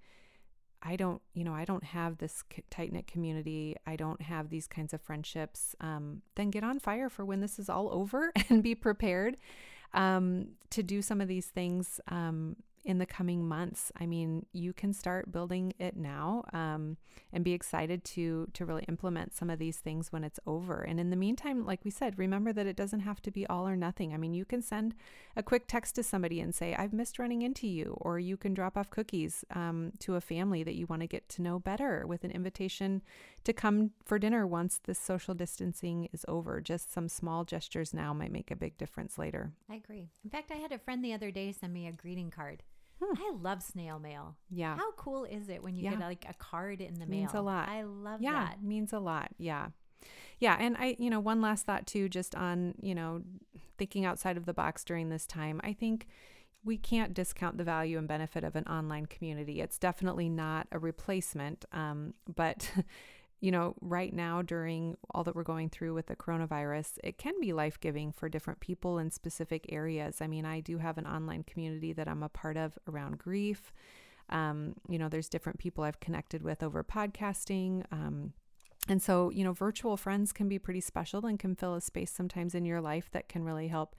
[0.82, 4.68] I don't, you know, I don't have this tight knit community, I don't have these
[4.68, 8.64] kinds of friendships, um, then get on fire for when this is all over and
[8.64, 9.38] be prepared
[9.94, 12.56] um, to do some of these things um,
[12.88, 13.92] in the coming months.
[14.00, 16.96] I mean, you can start building it now um,
[17.34, 20.82] and be excited to to really implement some of these things when it's over.
[20.82, 23.68] And in the meantime, like we said, remember that it doesn't have to be all
[23.68, 24.14] or nothing.
[24.14, 24.96] I mean, you can send
[25.36, 28.54] a quick text to somebody and say, "I've missed running into you," or you can
[28.54, 32.08] drop off cookies um, to a family that you want to get to know better
[32.08, 33.02] with an invitation
[33.44, 36.62] to come for dinner once this social distancing is over.
[36.62, 39.52] Just some small gestures now might make a big difference later.
[39.70, 40.08] I agree.
[40.24, 42.64] In fact, I had a friend the other day send me a greeting card.
[43.02, 43.14] Hmm.
[43.18, 44.36] I love snail mail.
[44.50, 44.76] Yeah.
[44.76, 45.92] How cool is it when you Yeah.
[45.92, 47.20] get like a card in the Means mail?
[47.20, 47.70] Means a lot.
[47.70, 48.64] I love yeah, that.
[48.64, 49.30] means a lot.
[49.38, 49.68] Yeah.
[50.40, 50.56] Yeah.
[50.60, 53.22] And I, you know, one last thought too, just on, you know,
[53.78, 55.62] thinking outside of the box during this time.
[55.64, 56.08] I think
[56.64, 59.62] we can't discount the value and benefit of an online community.
[59.62, 61.66] It's definitely not a replacement.
[61.72, 62.72] Um, but,
[63.40, 67.40] you know, right now during all that we're going through with the coronavirus, it can
[67.40, 70.22] be life giving for different people in specific areas.
[70.22, 73.72] I mean, I do have an online community that I'm a part of around grief.
[74.30, 77.86] Um, you know, there's different people I've connected with over podcasting.
[77.92, 78.34] Um,
[78.90, 82.12] and so, you know, virtual friends can be pretty special and can fill a space
[82.12, 83.96] sometimes in your life that can really help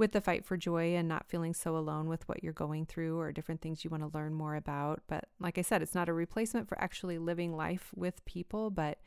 [0.00, 3.20] with the fight for joy and not feeling so alone with what you're going through
[3.20, 5.02] or different things you want to learn more about.
[5.06, 8.98] But like I said, it's not a replacement for actually living life with people, but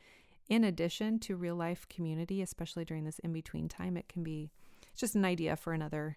[0.48, 4.52] in addition to real life community, especially during this in between time, it can be
[4.94, 6.16] just an idea for another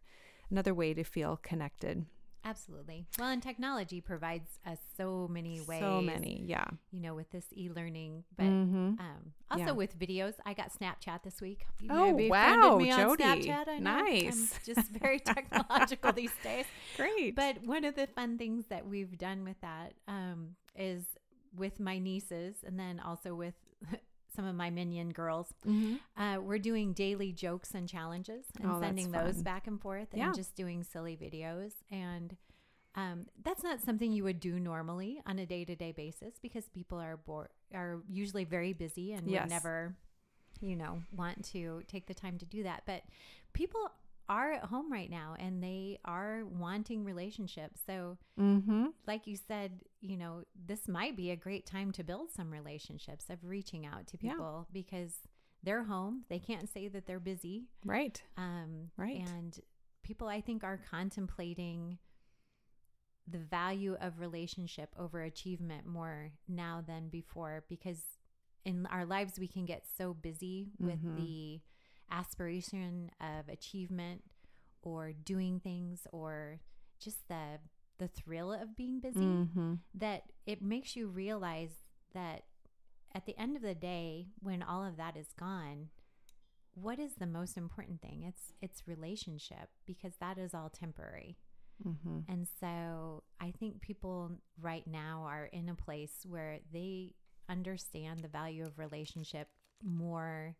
[0.51, 2.05] another way to feel connected.
[2.45, 3.05] Absolutely.
[3.19, 5.81] Well, and technology provides us so many ways.
[5.81, 6.65] So many, yeah.
[6.91, 9.71] You know, with this e-learning, but hmm um, also Yeah.
[9.71, 10.33] with videos.
[10.45, 11.65] I got Snapchat this week.
[11.81, 13.23] You Oh, wow, me on Jody.
[13.23, 13.67] Snapchat.
[13.67, 13.73] Know.
[13.73, 14.59] I'm Nice.
[14.65, 16.65] just very technological these days.
[16.95, 17.35] Great.
[17.35, 21.03] But one of the fun things that we've done with that um, is
[21.55, 23.55] with my nieces, and then also with
[24.37, 25.47] some of my minion girls.
[25.67, 26.21] Mm-hmm.
[26.21, 30.27] Uh, we're doing daily jokes and challenges and Oh, sending those back and forth Yeah.
[30.27, 31.71] and just doing silly videos.
[31.91, 32.37] And
[32.95, 36.69] um, that's not something you would do normally on a day to day basis because
[36.69, 39.41] people are bored, are usually very busy and Yes.
[39.43, 39.95] would never,
[40.61, 42.83] you know, want to take the time to do that.
[42.85, 43.01] But
[43.53, 43.89] people
[44.29, 47.81] are at home right now and they are wanting relationships.
[47.85, 48.87] So, Mm-hmm.
[49.07, 53.29] like you said, you know, this might be a great time to build some relationships
[53.29, 54.31] of reaching out to Yeah.
[54.33, 55.13] people because
[55.63, 56.23] they're home.
[56.29, 57.65] They can't say that they're busy.
[57.85, 58.21] Right.
[58.37, 59.21] Um, Right.
[59.27, 59.59] And
[60.03, 61.97] people, I think, are contemplating
[63.27, 68.01] the value of relationship over achievement more now than before because
[68.63, 71.15] in our lives we can get so busy with Mhm.
[71.17, 71.61] the
[72.11, 74.23] aspiration of achievement
[74.81, 76.59] or doing things or
[76.99, 77.59] just the
[77.99, 79.73] the thrill of being busy Mm-hmm.
[79.95, 81.71] that it makes you realize
[82.13, 82.43] that
[83.15, 85.89] at the end of the day when all of that is gone
[86.75, 91.37] what is the most important thing it's it's relationship because that is all temporary
[91.87, 92.31] Mm-hmm.
[92.31, 97.13] and so i think people right now are in a place where they
[97.49, 99.47] understand the value of relationship
[99.83, 100.55] more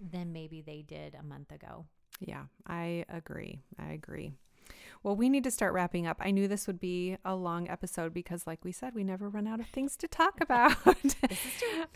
[0.00, 1.84] than maybe they did a month ago
[2.20, 3.60] Yeah, I agree.
[3.78, 4.32] I agree.
[5.02, 6.16] Well, we need to start wrapping up.
[6.20, 9.46] I knew this would be a long episode because, like we said, we never run
[9.46, 10.76] out of things to talk about.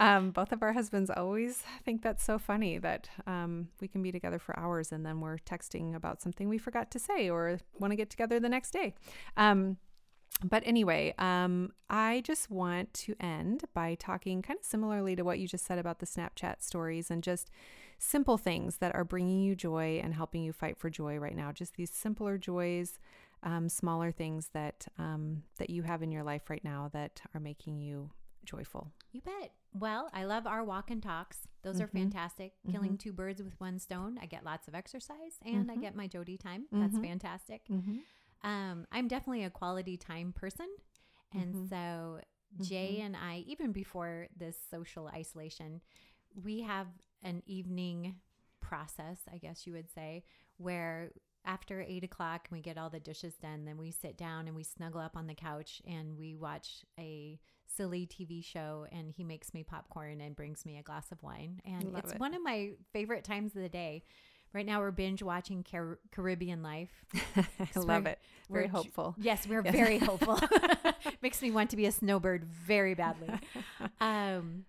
[0.00, 4.12] um, both of our husbands always think that's so funny that um, we can be
[4.12, 7.90] together for hours and then we're texting about something we forgot to say or want
[7.90, 8.94] to get together the next day.
[9.36, 9.78] Um,
[10.44, 15.38] but anyway, um, I just want to end by talking kind of similarly to what
[15.38, 17.50] you just said about the Snapchat stories and just
[18.04, 21.52] simple things that are bringing you joy and helping you fight for joy right now.
[21.52, 22.98] Just these simpler joys,
[23.44, 27.40] um, smaller things that um, that you have in your life right now that are
[27.40, 28.10] making you
[28.44, 28.90] joyful.
[29.12, 29.52] You bet.
[29.72, 31.38] Well, I love our walk and talks.
[31.62, 31.92] Those are Mhm.
[31.92, 32.54] fantastic.
[32.70, 34.18] Killing two birds with one stone.
[34.20, 35.80] I get lots of exercise and I Mhm.
[35.80, 36.66] get my Jody time.
[36.72, 37.02] That's Mhm.
[37.02, 37.66] fantastic.
[37.68, 37.98] Mm-hmm.
[38.42, 40.68] Um, I'm definitely a quality time person.
[41.32, 41.68] And Mhm.
[41.68, 42.20] so
[42.60, 45.80] Jay and I, even before this social isolation,
[46.34, 46.88] we have
[47.22, 48.16] an evening
[48.60, 50.24] process, I guess you would say,
[50.58, 51.10] where
[51.44, 54.56] after eight o'clock and we get all the dishes done, then we sit down and
[54.56, 59.24] we snuggle up on the couch and we watch a silly TV show and he
[59.24, 61.60] makes me popcorn and brings me a glass of wine.
[61.64, 62.20] And Love it's it.
[62.20, 64.04] one of my favorite times of the day.
[64.52, 66.90] Right now we're binge watching Car- Caribbean Life.
[67.36, 68.18] I love it.
[68.50, 69.14] Very hopeful.
[69.18, 69.74] Yes, we're Yes.
[69.74, 70.38] very hopeful.
[71.22, 73.30] Makes me want to be a snowbird very badly.
[74.00, 74.66] Um,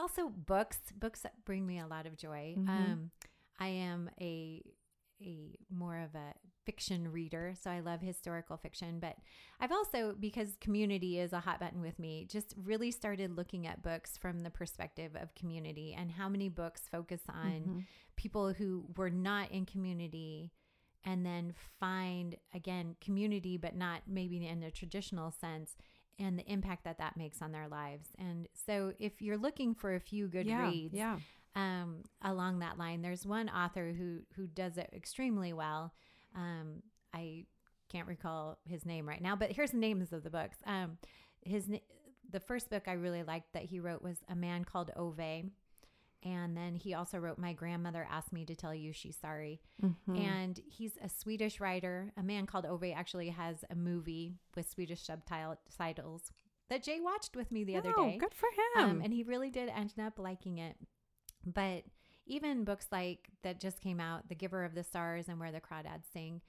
[0.00, 0.78] also, books.
[0.98, 2.54] Books bring me a lot of joy.
[2.58, 2.68] Mhm.
[2.68, 3.10] Um,
[3.58, 4.62] I am a
[5.22, 6.32] a more of a
[6.64, 8.98] fiction reader, so I love historical fiction.
[9.00, 9.18] But
[9.60, 13.82] I've also, because community is a hot button with me, just really started looking at
[13.82, 17.86] books from the perspective of community and how many books focus on Mhm.
[18.16, 20.52] people who were not in community
[21.04, 25.76] and then find again community but not maybe in a traditional sense
[26.20, 28.06] and the impact that that makes on their lives.
[28.18, 31.16] And so if you're looking for a few good yeah, reads Yeah.
[31.56, 35.92] um, along that line there's one author who who does it extremely well.
[36.36, 36.82] Um,
[37.12, 37.44] i
[37.90, 40.58] can't recall his name right now but here's the names of the books.
[40.64, 40.98] Um,
[41.42, 41.68] his
[42.30, 45.18] the first book i really liked that he wrote was a man called ove
[46.22, 50.18] and then he also wrote my grandmother asked me to tell you she's sorry Mhm.
[50.18, 52.12] and he's a Swedish writer.
[52.16, 56.32] A man called Ove actually has a movie with Swedish subtitles
[56.68, 58.18] that Jay watched with me the other Oh, day.
[58.18, 58.84] Good for him.
[58.90, 60.76] Um, and he really did end up liking it.
[61.44, 61.84] But
[62.26, 65.60] even books like that just came out, The Giver of the Stars and Where the
[65.60, 66.42] Crawdads Sing,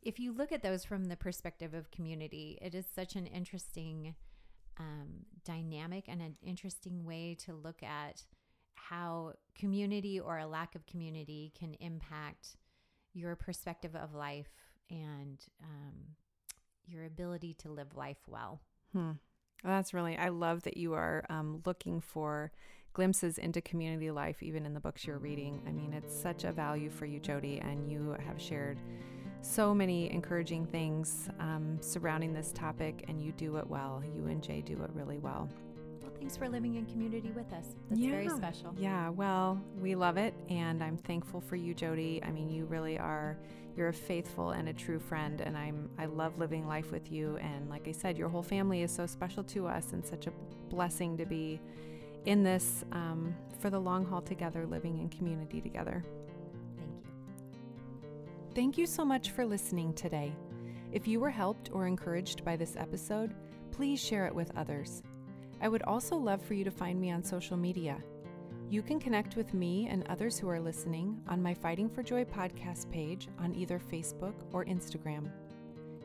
[0.00, 4.16] if you look at those from the perspective of community, it is such an interesting
[4.78, 8.24] um, dynamic and an interesting way to look at
[8.92, 12.56] how community or a lack of community can impact
[13.14, 14.50] your perspective of life
[14.90, 15.94] and um,
[16.86, 18.60] your ability to live life well.
[18.92, 19.12] Hmm.
[19.64, 22.52] Well, that's really, I love that you are um, looking for
[22.92, 25.62] glimpses into community life, even in the books you're reading.
[25.66, 28.78] I mean, it's such a value for you, Jody, and you have shared
[29.40, 34.02] so many encouraging things um, surrounding this topic, and you do it well.
[34.14, 35.48] You and Jay do it really well.
[36.22, 37.66] Thanks for living in community with us.
[37.90, 38.72] That's very special.
[38.78, 42.22] Yeah, well, we love it, and I'm thankful for you, Jody.
[42.22, 43.36] I mean, you really are.
[43.76, 45.90] You're a faithful and a true friend, and I'm.
[45.98, 47.38] I love living life with you.
[47.38, 50.32] And like I said, your whole family is so special to us, and such a
[50.68, 51.60] blessing to be
[52.24, 56.04] in this um, for the long haul together, living in community together.
[56.76, 58.54] Thank you.
[58.54, 60.32] Thank you so much for listening today.
[60.92, 63.34] If you were helped or encouraged by this episode,
[63.72, 65.02] please share it with others.
[65.62, 67.96] I would also love for you to find me on social media.
[68.68, 72.24] You can connect with me and others who are listening on my Fighting for Joy
[72.24, 75.30] podcast page on either Facebook or Instagram.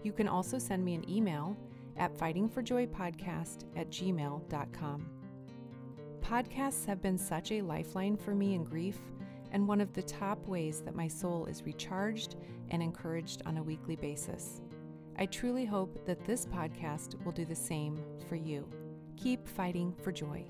[0.03, 1.57] You can also send me an email
[1.97, 5.09] at fightingforjoypodcast at gmail.com.
[6.21, 8.99] Podcasts have been such a lifeline for me in grief
[9.51, 12.35] and one of the top ways that my soul is recharged
[12.69, 14.61] and encouraged on a weekly basis.
[15.17, 17.97] I truly hope that this podcast will do the same
[18.29, 18.67] for you.
[19.17, 20.45] Keep fighting for joy.